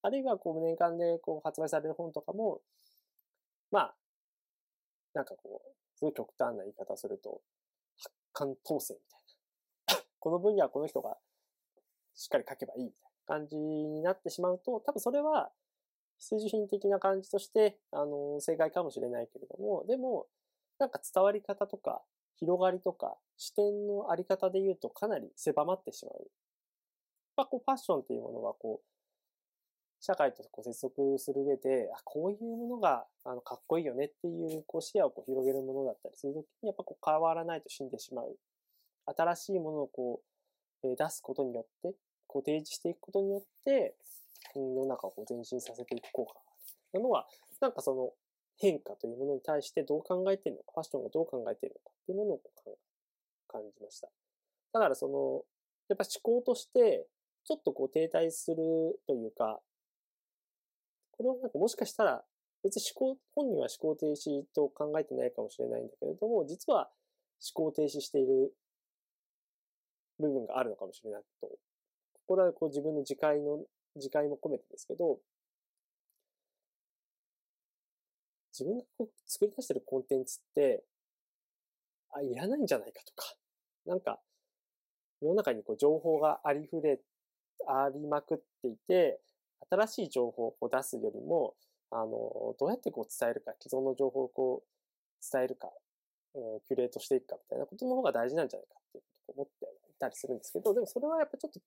[0.03, 2.61] あるいはこう年間でこう発売される本とかも、
[3.71, 3.95] まあ、
[5.13, 7.41] なんかこう、すごい極端な言い方をすると、
[7.97, 10.03] 発刊統制みたいな。
[10.19, 11.17] この分野はこの人が
[12.13, 15.51] しっかり書けばいいみたいな感じになってしまうと、多分それは
[16.19, 20.27] 必需品的な感じとして、あの、正解かもしれないけれども、でも、
[20.79, 22.03] なんか伝わり方とか、
[22.35, 26.15] 広がりとか、視点のあり方で言うとかなり狭まってしまう。
[26.15, 26.27] やっ
[27.35, 28.90] ぱこう、ファッションっていうものはこう、
[30.01, 38.35] 社会とこう接続する上で、あ、こういうものが、あの、かっこいいよねっていう、こう視野をこう広げるものだったりするときに、やっぱこう変わらないと死んでしまう。
[39.05, 40.21] 新しいものをこ
[40.83, 41.95] う、え出すことによって、
[42.25, 43.95] こう提示していくことによって、
[44.55, 47.01] うん、世の中をこう前進させていく効果がある。
[47.01, 47.27] なのは、
[47.59, 48.13] なんかその
[48.57, 52.77] 変化というものに対してどう考えているのか、ファッションがどう考えているのかっていうものをこう
[53.47, 54.09] 感じました。
[54.73, 55.43] だからその、
[55.89, 57.05] やっぱ思考として、
[57.43, 58.57] ちょっとこう停滞する
[59.07, 59.59] というか、
[61.11, 62.23] これはなんかもしかしたら、
[62.63, 66.89] 別に思考、本人は思考停止と考えてないかもしれないんだけれども、実は
[67.55, 68.53] 思考停止している
[70.19, 71.49] 部分があるのかもしれないと。
[72.27, 75.19] これはこう自分の自戒の、自戒も込めてですけど、
[78.53, 80.83] 自分がこう作り出してるコンテンツって、
[82.13, 83.35] あ、いらないんじゃないかとか、
[83.85, 84.19] なんか、
[85.21, 86.99] 世の中にこう情報がありふれ、
[87.67, 89.19] ありまくっていて、
[89.69, 91.55] 新しい情報を出すよりも、
[91.91, 95.69] あの、どうやってこう伝えるか、既存の情報をこう伝えるか、
[96.35, 101.59] うん、キュレートしていくかみたいなことの方が大事なんじゃないかっていうことを思っていたりするんですけど、でもそれはやっぱちょっと、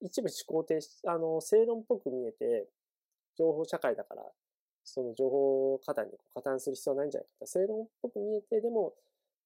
[0.00, 2.68] 一部思考停止、あの、正論っぽく見えて、
[3.36, 4.22] 情報社会だから、
[4.84, 7.46] その情報過多に加担する必要はないんじゃないか。
[7.46, 8.94] 正論っぽく見えて、でも、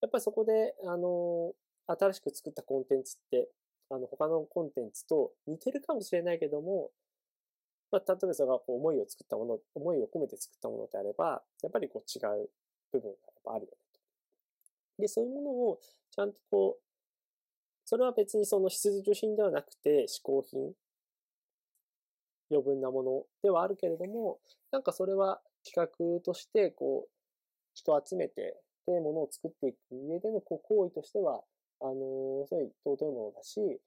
[0.01, 1.53] やっぱりそこで、あの、
[1.87, 3.49] 新しく作ったコンテンツって、
[3.91, 6.91] あの、他のコンテンツと似てるかもしれないけども、
[7.93, 12.49] まあ、例えばそれがこう思いを作ったもの、思いを込めて作ったものであれば、やっぱりこう違う
[12.91, 14.01] 部分がやっぱあるよねと。
[14.99, 15.79] で、そういうものを
[16.11, 16.83] ちゃんとこう、
[17.85, 20.73] それは別にその必需品ではなくて、嗜好品、
[22.51, 24.39] 余分なものではあるけれども、
[24.71, 27.11] なんかそれは企画として、こう、
[27.75, 31.43] 人を集めて、で、ものを作っていく上でのこう行為としては、
[31.81, 33.81] あのー、すごい尊いものだし、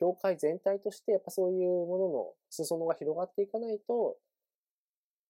[0.00, 4.16] 業界全体としてやっぱそういうものの裾野が広がっていかないと、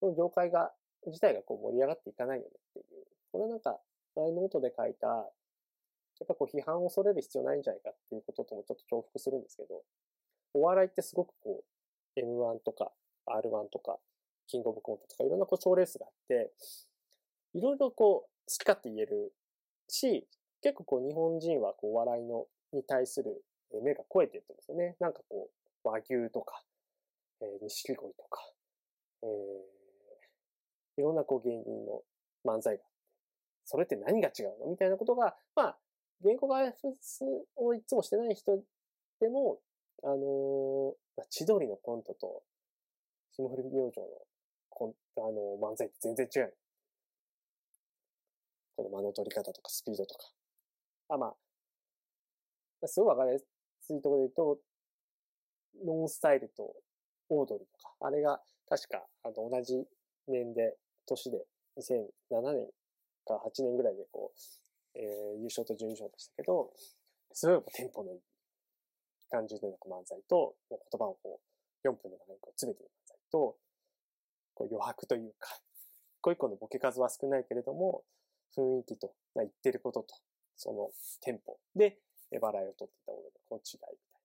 [0.01, 0.73] この業界が、
[1.07, 3.07] 自体がこう盛り上がっていかないよねっていう。
[3.33, 3.79] これなんか、
[4.17, 5.23] 前ノートで書いた、や
[6.25, 9.83] っぱこう批判を恐れる必要ないんじゃないかっていうことともちょっと重複するんですけど、
[10.55, 11.63] お笑いってすごくこ
[12.17, 12.91] う、M1 とか
[13.29, 13.99] R1 とか、
[14.47, 16.53] キングオブコントとかいろんなこう賞レースがあって、
[17.55, 19.33] いろいろこう、好き勝手言える
[19.89, 20.27] し、
[20.63, 23.45] 結構こう日本人はこう笑いの、に対する
[23.83, 24.97] 目が超えてるってますよね。
[25.01, 26.63] なんかこう、和牛とか、
[27.41, 28.41] えー、錦鯉とか、
[29.23, 32.03] えー、いろんなこう芸人の
[32.45, 32.97] 漫才があって、
[33.65, 34.67] それって何が違うの？
[34.71, 35.79] みたいなことが、まあ、
[36.23, 37.25] 言語解説
[37.57, 38.63] をいつもしてない人
[39.21, 39.59] でも、
[40.03, 42.43] あのー、千鳥のコントと、
[43.33, 44.07] 霜降り明星の
[44.71, 46.55] コントあのー、漫才って全然違う。
[48.77, 50.31] この間の取り方とかスピードとか。
[51.09, 51.35] あ、ま
[52.83, 53.45] あ、すごいわかりやす
[53.87, 54.59] ついところで言うと、
[55.85, 56.75] ノンスタイルと
[57.29, 59.75] オードリーとか、あれが確かあの同じ
[60.27, 60.75] 年で、
[61.07, 61.47] 年で
[61.79, 62.67] 2007年
[63.25, 66.71] か8年ぐらいでこう、えー、優勝と準優勝でしたけど、
[67.33, 68.21] すごいテンポのいい
[69.31, 71.41] 感じでの漫才と、言葉をこ
[71.85, 73.57] う4分の中にこう詰めてる漫才と、
[74.55, 78.03] こう余白というか、一個一個のボケ数は少ないけれども、
[78.57, 80.15] 雰囲気と、言ってることと、
[80.57, 81.59] そのテンポ。
[81.75, 81.99] で
[82.31, 84.21] 笑いを取ってたもの、この違いみたいな。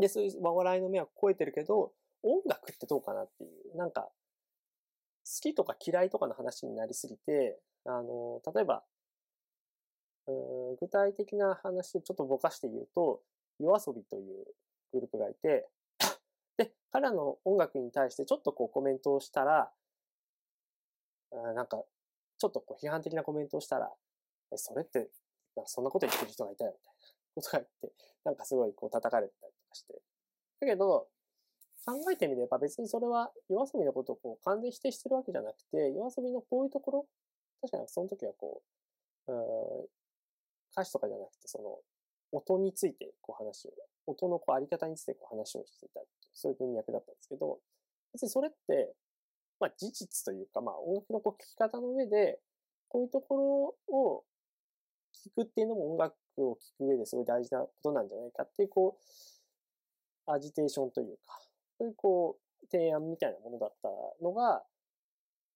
[0.00, 4.10] で、そういう笑いの目は超えてるけど、音楽ってどうかなっていう、なんか、好
[5.42, 8.82] きとか嫌いとかの話になりすぎて、あの、例えば、
[10.26, 13.22] うん具体的な話でちょっとぼかして言うと、
[13.58, 14.46] 夜遊びという
[14.92, 15.68] グループがいて、
[16.56, 19.72] で、彼らの音楽に対してちょっとこうコメントをしたら、
[21.32, 21.82] なんか
[22.38, 23.92] ちょっとこう批判的なコメントをしたら、
[24.56, 25.10] それって、
[25.56, 27.92] なんかそんなこと言ってる人がいたよ、みたいなことが言って、
[28.24, 29.94] なんかすごいこう叩かれてたりとかして。
[30.60, 31.08] だけど、
[31.84, 37.06] 考えてみれば別にそれは夜遊びのことをこう完全否定してるわけじゃなくて、夜遊びのこういうところ、
[37.62, 38.62] 確かにその時はこ
[39.28, 39.86] う、うん、
[40.72, 41.78] 歌詞とかじゃなくて、その、
[42.32, 43.72] 音についてこう話を、
[44.06, 46.00] 音のこうあり方についてこう話をしていた
[46.32, 47.58] そういう文脈だったんですけど、
[48.12, 48.94] 別にそれって、
[49.58, 52.38] まあ事実というか、まあ音楽のこう聞き方の上で、
[52.88, 54.24] こういうところを
[55.14, 58.98] 聞くっていうのも音楽を聞く上ですごい大事なことなんじゃないかっていう、こ
[60.26, 61.38] う、アジテーションというか、
[61.78, 63.88] そういうこう、提案みたいなものだった
[64.22, 64.62] のが、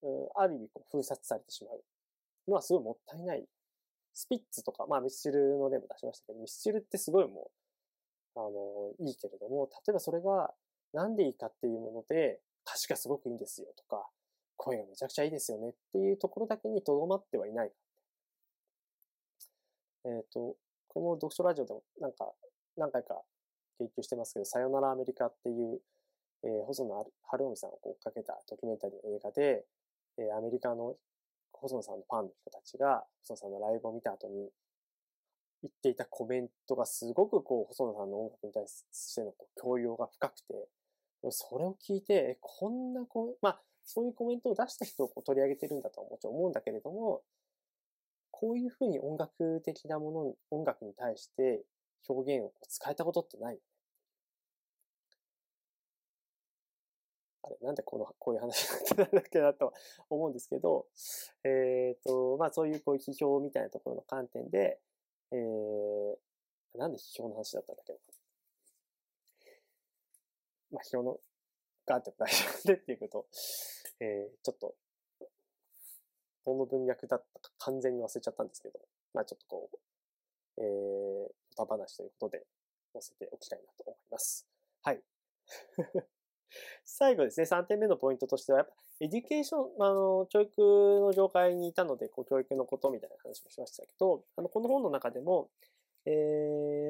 [0.03, 1.83] うん、ある意味こう封殺されてしまう
[2.47, 3.45] のはすごいもったいない。
[4.13, 7.51] スピッツとか、まあミスチルの例も出しましたけど、ミスチルってすごいも
[8.35, 10.53] う、あの、いいけれども、例えばそれが
[10.93, 14.07] なんでいいかっていうもので、歌詞がすごくいいんですよとか、
[14.57, 17.75] 声がめちゃくちゃいいですよねっていうところだけにとどまってはいないか。
[20.05, 20.55] えっ、ー、と、
[20.87, 22.31] この読書ラジオでもなんか
[22.77, 23.21] 何回か
[23.79, 25.79] 研究してますけど、さよならアメリカっていう、
[26.43, 29.65] えー、細野晴臣さんを追っかけたドキュメンタリーの映画で、
[30.17, 30.95] えー、アメリカの
[31.51, 34.49] 細野さんのファンの人たちが、細野さんのライブを見た後に、
[35.63, 40.67] 言っていたコメントがすごくこう、細野さんの音楽に対してのこう教養が深くて、
[41.31, 47.23] それを聞いて、え、こんなこう、まあ、そういうコメントを出した人をこう取り上げてるんだとはもちろん思うんだけれども、
[48.37, 51.63] こういうふうに音楽的なものに、音楽に対して
[52.09, 53.59] 表現を使えたことってない。
[57.43, 59.71] あれ、なんでこの、こういう話になるんだっけなと
[60.09, 60.85] 思うんですけど、
[61.45, 64.81] えっ、ー、と、まあそういうこういう批評みたいなところの観点で、
[65.31, 66.17] えー、
[66.77, 67.99] なんで批評の話だったんだっけな。
[70.71, 71.19] まあ批評の、
[71.85, 73.27] ガーって大丈夫でっていうことを、
[74.01, 74.75] えー、ちょっと、
[76.45, 78.79] どの文脈だったか完全に忘れちゃったんですけど、
[79.13, 79.77] まあちょっとこう、
[80.57, 82.45] えー、裏話ということで
[82.93, 84.47] 載せておきたいなと思います。
[84.83, 85.01] はい。
[86.85, 90.61] 最後ですね、3点目のポイントとしては、やっぱ education、あの、教育
[91.01, 95.49] の業界にいたので、こう、教育のことみたいな話もしましたけど、あの、この本の中でも、
[96.05, 96.11] え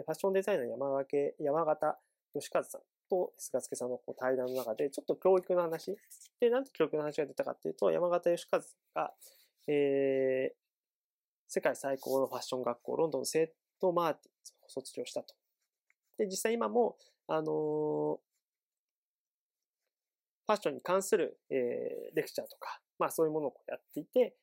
[0.02, 1.98] ー、ファッションデザイナー山分山形
[2.36, 5.98] 義和さんと菅助さんのこう対談の中で、ちょっと教育の話。
[6.40, 8.62] で、なんで教育の話が出たかっていうと、山形義和
[8.94, 9.14] が、
[9.68, 10.56] えー、
[11.48, 13.48] 世界最高のファッション学校、ロンドンセッ
[13.80, 15.34] トマーティンを卒業したと。
[16.18, 16.98] で、実際今も、
[17.28, 17.46] あのー、
[20.48, 24.36] ファッションに関する、えー、レクチャーとか、まあそういうものをやっていて、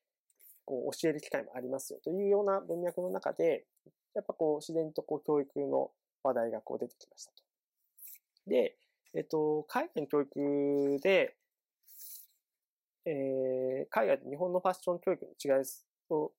[0.64, 3.64] こう教える機会もありますよというような文脈の中で、
[4.14, 5.91] やっぱこう自然とこう教育の
[6.23, 7.43] 話題がこう出てきましたと。
[8.47, 8.77] で、
[9.14, 11.37] えっと、海外の教育で、
[13.05, 15.64] えー、海外と日本のファッション教育の違い
[16.11, 16.32] を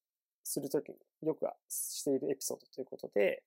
[0.43, 3.43] するときによくしているエピソードということで、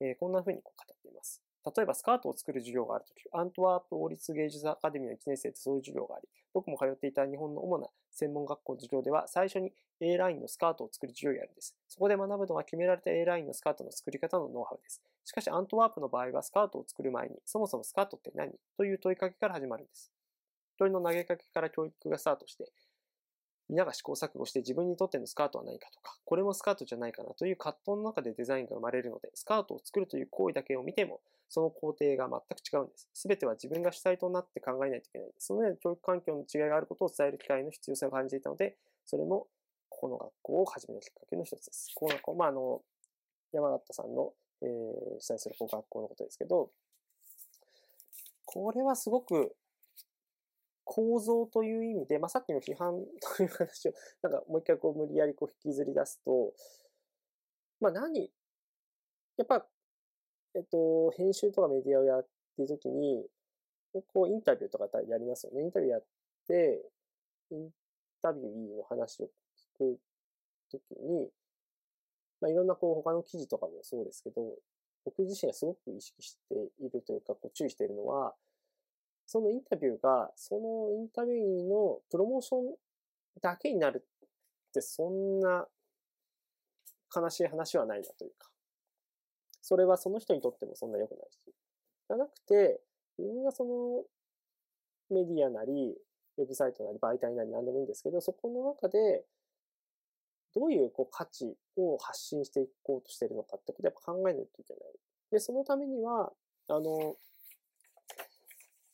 [0.00, 1.42] えー、こんな風にこう語っています。
[1.76, 11.76] 例えばスカートを作る授業があるとき、アントワープ王立芸術アカデミーの1年生ってそういう授業があり、僕も通っていた日本の主な専門学校の授業では、最初に A ラインのスカートを作る授業をやるんです。
[11.88, 15.02] そこで学ぶのは決められた A ラインのスカートの作り方のノウハウです。
[15.24, 18.52] しかし、アントワープの場合は、スカートを作る前に、そもそもスカートって何？
[18.76, 20.10] という問いかけから始まるんです。
[20.78, 22.70] 一人の投げかけから教育がスタートして、
[23.68, 33.08] 皆が試行錯誤して自分にとってのスカートは何かとか、これもスカートじゃないかなという葛藤の中でデザインが生まれるので、スカートを作るという行為だけを見ても、その工程が全く違うんです。
[33.12, 35.28] すべては自分が主体となって考えないといけない。
[35.38, 39.48] その上で教育環境の違いがあることを伝える機会の必要性を感じていたので、それも
[39.88, 41.90] ここの学校を始めるきっかけの一つです。
[41.96, 42.82] この学校、まあ、あの、
[43.52, 46.70] 山形さんの、えー、主催する学校のことですけど、
[48.44, 49.56] これはすごく
[50.90, 53.04] 構造という意味で、まあ、さっきの批判
[53.36, 56.54] という話を、 なんかもう一回こう無理やりこう引きずり出すと、
[57.78, 58.32] まあ何、
[59.36, 59.68] やっぱ、
[60.54, 62.26] えっと、編集とかメディアをやっ
[62.56, 63.28] てるときに、
[64.14, 65.62] こうインタビューとかやりますよね。
[65.62, 66.04] インタビューやっ
[66.46, 66.82] て、
[67.50, 67.70] イン
[68.22, 69.30] タビューの話を聞
[69.76, 70.00] く
[70.70, 71.30] ときに、
[72.40, 74.56] まあいろんなこう他の記事とかもそうですけど、
[75.04, 78.34] 僕自身がすごく意識しているというか、こう注意しているのは、
[79.30, 82.74] そのインタビューが、そのインタビューのプロモーション
[83.42, 85.66] だけになるってそんな
[87.14, 88.48] 悲しい話はないなというか、
[89.60, 92.80] それはその人にとってもそんな良くないし、じゃなくて、
[93.18, 94.04] 自分がその
[95.14, 95.94] メディアなり、
[96.38, 99.26] ウェブサイトなり媒体なり何でもいいんですけど、そこの中で、
[100.54, 104.82] どういうこう価値を発信していこうとしているのかってことをやっぱ考えないといけない。
[105.32, 106.32] で、そのためには、
[106.68, 107.16] あの、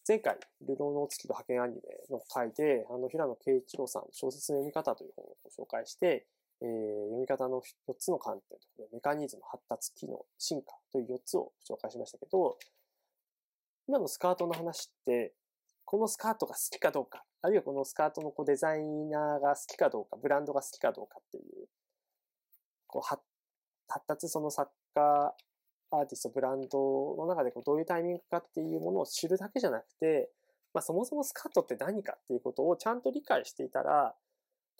[0.07, 1.81] 前回、流浪の月と派遣アニメ
[2.11, 6.27] の回で、あの、平野慶一郎さんの小説の読み方という本をご紹介して、
[6.61, 12.59] えー、読み方の4つの観点とメカニズム、発達、機能、進化という4つを紹介しましたけど、
[13.89, 15.33] 今のスカートの話って、
[15.87, 21.67] このスカートが好きかどうか、あるいはこのスカートのこうデザイナーが好きかどうか、ブランドが好きかどうかっていう、
[22.87, 23.23] こう発
[24.07, 25.35] 達その作家
[26.01, 30.31] アーティスト、ブランドの中でこうどういうタイミングかっていうものを知るだけじゃなくて、
[30.73, 34.15] まあ、そもそもスカートって何かっていうことをちゃんと理解していたら、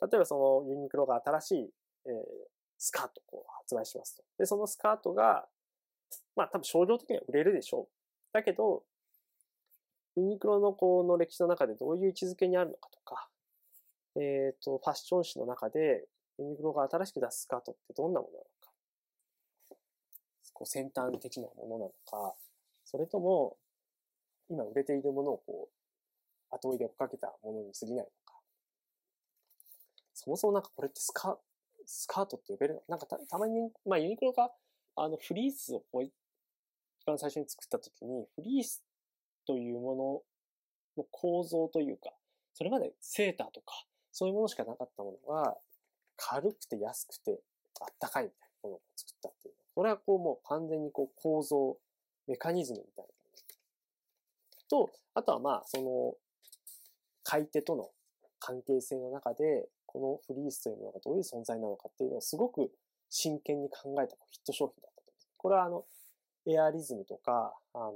[0.01, 1.69] 例えばそのユニクロが新しい、
[2.07, 2.13] えー、
[2.77, 4.23] スカートを発売しますと。
[4.37, 5.45] で、そのスカートが、
[6.35, 8.33] まあ多分商業的には売れるでしょう。
[8.33, 8.83] だけど、
[10.17, 13.29] ユニクロのこの歴史の中でどういう位置づけにあるのかとか、
[14.17, 16.05] えっ、ー、と、ファッション誌の中で
[16.39, 18.49] ユニクロが新しく出すスカートってどんなものなのか。
[20.55, 22.33] こう先端的なものなのか、
[22.85, 23.57] それとも、
[24.49, 28.39] 今売れているものをこう、後追いで追っかけたものに過ぎないのか。
[30.13, 31.37] そもそもなんかこれってスカ
[31.85, 32.81] スカートって呼べるの？
[32.87, 34.49] なんかたたまに、まあユニクロが、
[34.95, 36.13] あの、フリースをこう、一
[37.05, 38.81] 番最初に作った時に、フリース
[39.45, 40.23] というも
[40.97, 42.13] のの構造というか、
[42.53, 45.57] それまでセーターとか、そういうものしかなかったものが、
[46.15, 47.41] 軽くて安くて
[47.81, 51.77] あったかいみたいなものを作ったっていうこれはこうもう完全にこう構造、
[52.27, 53.11] メカニズムみたいな。
[54.69, 56.15] と、あとはまあ、その、
[57.23, 57.89] 買い手との
[58.39, 62.71] 関係性の中で、このフリースというものがどういう存在なのかっていうのをすごく
[63.09, 65.13] 真剣に考えたヒット商品だったと。
[65.37, 65.85] これはあの、
[66.47, 67.93] エアリズムとか、あの、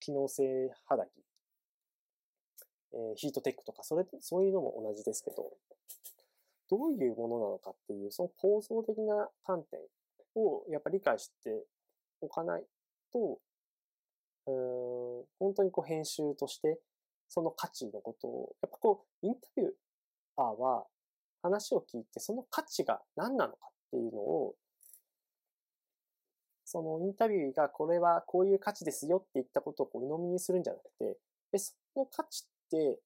[0.00, 1.08] 機能性肌着、
[2.92, 5.52] えー、ヒートテックとか、それ、そういうのも同じですけど、
[6.70, 9.80] どういうものなのかっていう、その構造的な観点
[10.34, 11.64] をやっぱり理解して
[12.20, 12.64] おかない
[13.12, 13.38] と、
[14.46, 16.78] うん、本当にこう編集として、
[17.28, 19.70] その価値のことを、やっぱこう、インタビュー
[20.36, 20.86] アーは
[21.42, 24.54] 話を聞いて、その価値が何なのかっていうのを、
[26.64, 31.18] そのインタビューがこれはこういう価値ですよって言ったことをこう鵜呑みにするんじゃなくて、
[31.52, 32.98] え、その価値って、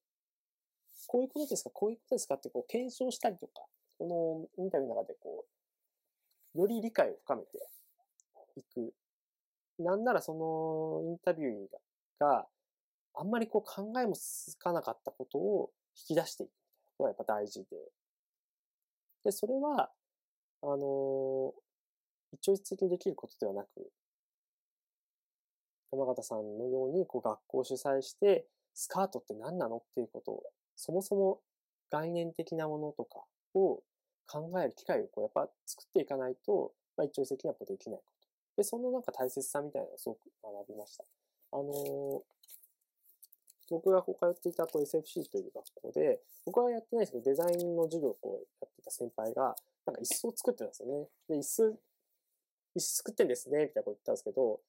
[1.10, 1.70] こういうことですか？
[1.70, 2.36] こういうことですか？
[2.36, 3.66] ってこう検証したりとか、
[3.98, 5.44] このインタビューの中でこ
[6.54, 7.58] う、より理解を深めて
[8.54, 8.94] いく。
[9.80, 11.66] なんならそのインタビュー
[12.20, 12.46] が、
[13.14, 16.50] あんまりこう考えもつかなかったことを引き出していく
[17.00, 17.66] のがやっぱ大事で。
[19.24, 19.90] で、それは、
[20.62, 21.52] あの、
[22.32, 23.68] 一朝一夕にできることではなく、
[25.90, 29.78] 山形さんのようにこう学校を主催して、スカートって何なの？
[29.78, 30.42] っていうことを、
[30.80, 31.40] そもそも
[31.90, 33.20] 概念的なものとか
[33.54, 33.82] を
[34.26, 38.04] 考える機会をこうやっぱ作っていかないと、まあ、一朝一夕にはこうできないこ
[38.56, 38.62] と。
[38.62, 41.04] で、そのなんか大切さみたいなのをすごく学びました。
[41.52, 42.20] あのー、
[43.68, 49.54] 僕がこう通っていたと SFC という学校で、僕はやってないですけど、デザインの授業をこうやってた先輩が、
[49.84, 51.08] なんか椅子を作ってたんですよね。
[51.28, 51.78] で、椅子、
[52.76, 54.60] 椅子作ってんですね、みたいなこと言ったんですけど、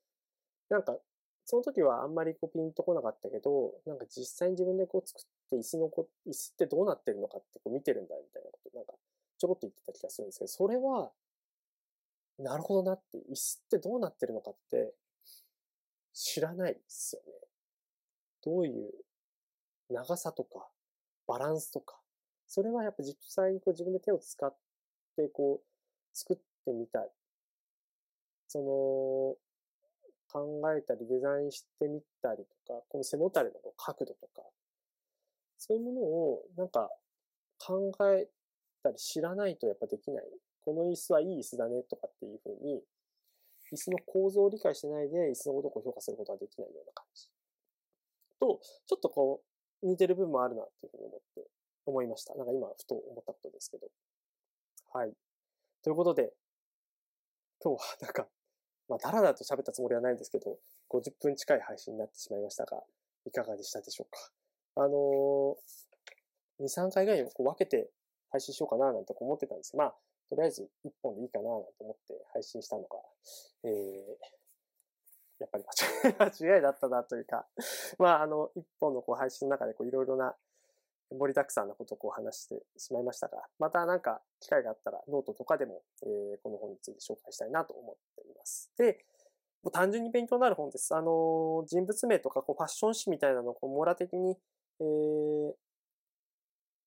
[0.70, 0.98] なんか、
[1.46, 8.94] その時はあんまりこうピンとこなかったけど、なんか実際に自分でこう作って椅子のこ、椅子ってどうなってるのかってこう見てるんだみたいなこと、なんか
[9.38, 11.12] ちょこっと言ってた気がするんですけど、それは、
[12.40, 14.94] なるほどなって、椅子ってどうなってるのかって
[16.14, 17.34] 知らないですよね。
[18.44, 18.92] どういう
[19.90, 20.68] 長さとか、
[21.28, 22.00] バランスとか、
[22.48, 24.54] それはやっぱ実際にこう自分で手を使っ
[25.16, 27.10] てこう作ってみたい。
[28.48, 29.38] その、
[30.32, 34.44] 考えたりデザインしてみたりとか、この背もたれの角度とか、
[35.62, 36.90] そういうものをなんか
[37.60, 38.28] 考え
[38.82, 40.24] たり知らないとやっぱできない。
[40.66, 42.82] この椅子はいい椅子だねとかっていうふうに、
[43.72, 47.30] 椅子の構造を理解してないで椅子のことを評価することはできないような感じ。
[48.40, 49.44] と、ちょっとこ
[49.84, 51.48] う、似てる部分もあるなっていうふうに思って、
[51.86, 52.34] 思いました。
[52.34, 53.88] なんか今、ふと思ったことですけど。
[54.94, 55.14] はい。
[55.84, 56.34] ということで、
[57.64, 58.28] 今日はなんか、
[58.90, 60.58] まあ、だらだと喋ったつもりはないんですけど、
[60.90, 62.84] 50分近い配信になってしまいましたが、
[63.26, 64.41] いかがでしたでしょうか？
[64.76, 67.90] あのー、2、3回ぐらいこう分けて
[68.32, 69.94] 配信しようかななんて思ってたんですが、まあ、
[70.30, 73.00] とりあえず1本でいいかななんて思って配信したのが、
[73.66, 73.72] えー、
[75.40, 75.64] やっぱり
[76.18, 77.46] 間違い、 だったなというか、
[77.98, 80.36] まあ、あの、一本のこう配信の中でこういろいろな
[81.12, 88.72] 盛りだくさんなことをこう話してしまいましたが、またなんか機会があったらノートとかでも、えー、この本について紹介したいなと思っています。
[88.78, 89.04] で、
[89.64, 90.96] もう単純に勉強になる本です。
[90.96, 94.38] あの、人物名とかこうファッション誌みたいなのをこう網羅的に、
[94.82, 95.54] えー、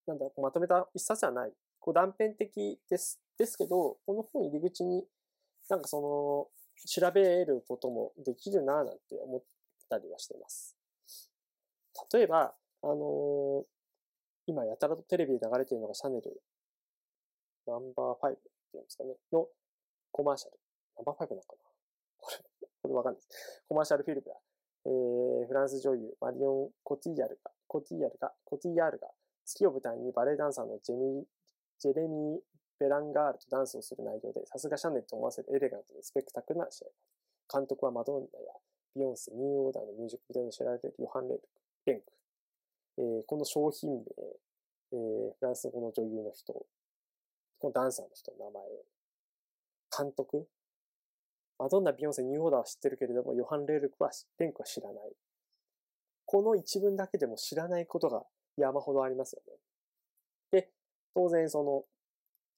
[0.07, 1.53] なんだろう、まとめた一冊ではない。
[1.79, 3.21] こう断片的です。
[3.39, 5.07] ですけど、この本入り口に、
[5.69, 6.49] なんかその、
[6.87, 9.43] 調べることもできるなぁなんて思っ
[9.89, 10.77] たりはしてます。
[12.13, 13.65] 例えば、あのー、
[14.47, 16.43] 今やたらとテレビで流れているのがシャネル
[17.67, 19.49] ナンバー5っていうんですかね、の
[20.13, 20.59] コマーシャル。
[20.97, 21.59] ナンバー5なのかな？
[22.19, 22.39] これ、
[22.83, 23.63] これわかんないです。
[23.69, 24.35] コマーシャルフィルムだ。
[24.87, 29.09] えー、フランス女優マリオン・コティヤルが、コティヤルが、コティヤールが、
[29.45, 31.25] 月を舞台にバレエダンサーのジェミ
[31.79, 32.41] ジェレミー・
[32.81, 36.89] ベランガールとダンスをする内容で、さすがシャネルと思わせるエレガントでスペクタクルな試合
[37.53, 38.47] 監督はマドンナや
[38.95, 41.45] ビヨンセ、ニューオーダーのミュージックビデオで知られているヨハン・レンク。
[41.87, 42.05] レンク
[42.97, 43.99] えー、この商品名、
[44.93, 50.47] えー、フランス語の女優の人、このダンサーの人の名前、監督、
[51.59, 55.13] マドンナ、ビヨンセ、ニューオーダーは知ってるけれども、ヨハン・レルクは、レンクは知らない。
[56.27, 58.25] この一文だけでも知らないことが
[58.57, 60.61] 山ほどありますよね。
[60.61, 60.71] で、
[61.15, 61.85] 当然その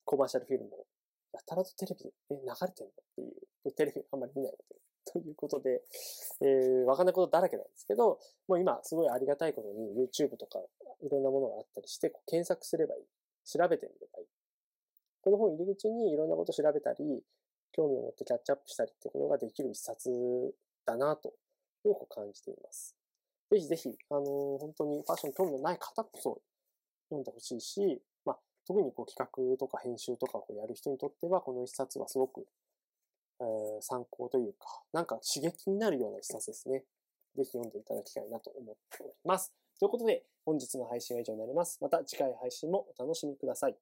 [0.05, 0.87] コマーシャルフィルムを
[1.33, 2.91] やたらとテレビで、え、流れてんの？
[2.91, 3.25] ってい
[3.67, 4.81] う、テレビあんまり見ないので、
[5.13, 5.83] ということで、
[6.41, 8.19] えー、わかんないことだらけなんですけど、
[8.49, 10.61] もう今すごいありがたいことに YouTube とか
[11.03, 13.05] いろんなものがあったりして、検索すればいい。
[13.45, 14.27] 調べてみればいい。
[15.23, 17.23] この本入り口にいろんなこと調べたり、
[17.77, 20.11] 興味を持ってキャッチアップしたりってことができる一冊
[20.87, 21.35] だなと、
[21.85, 22.97] よく感じています。
[23.51, 24.25] ぜひぜひ、あのー、
[24.59, 26.41] 本当にファッションに興味のない方こそ
[27.11, 32.47] 読んでほしいし、まあ、特にこう企画とか編集とかをやる人にとっては、この一冊はすごく、
[33.41, 36.85] えー、参考というか、なんか刺激になるような一冊ですね。
[37.37, 39.53] ぜひ読んでいただきたいなと思っております。
[39.79, 41.79] ということで、本日の配信は以上になります。
[41.83, 43.77] また次回配信もお楽しみください。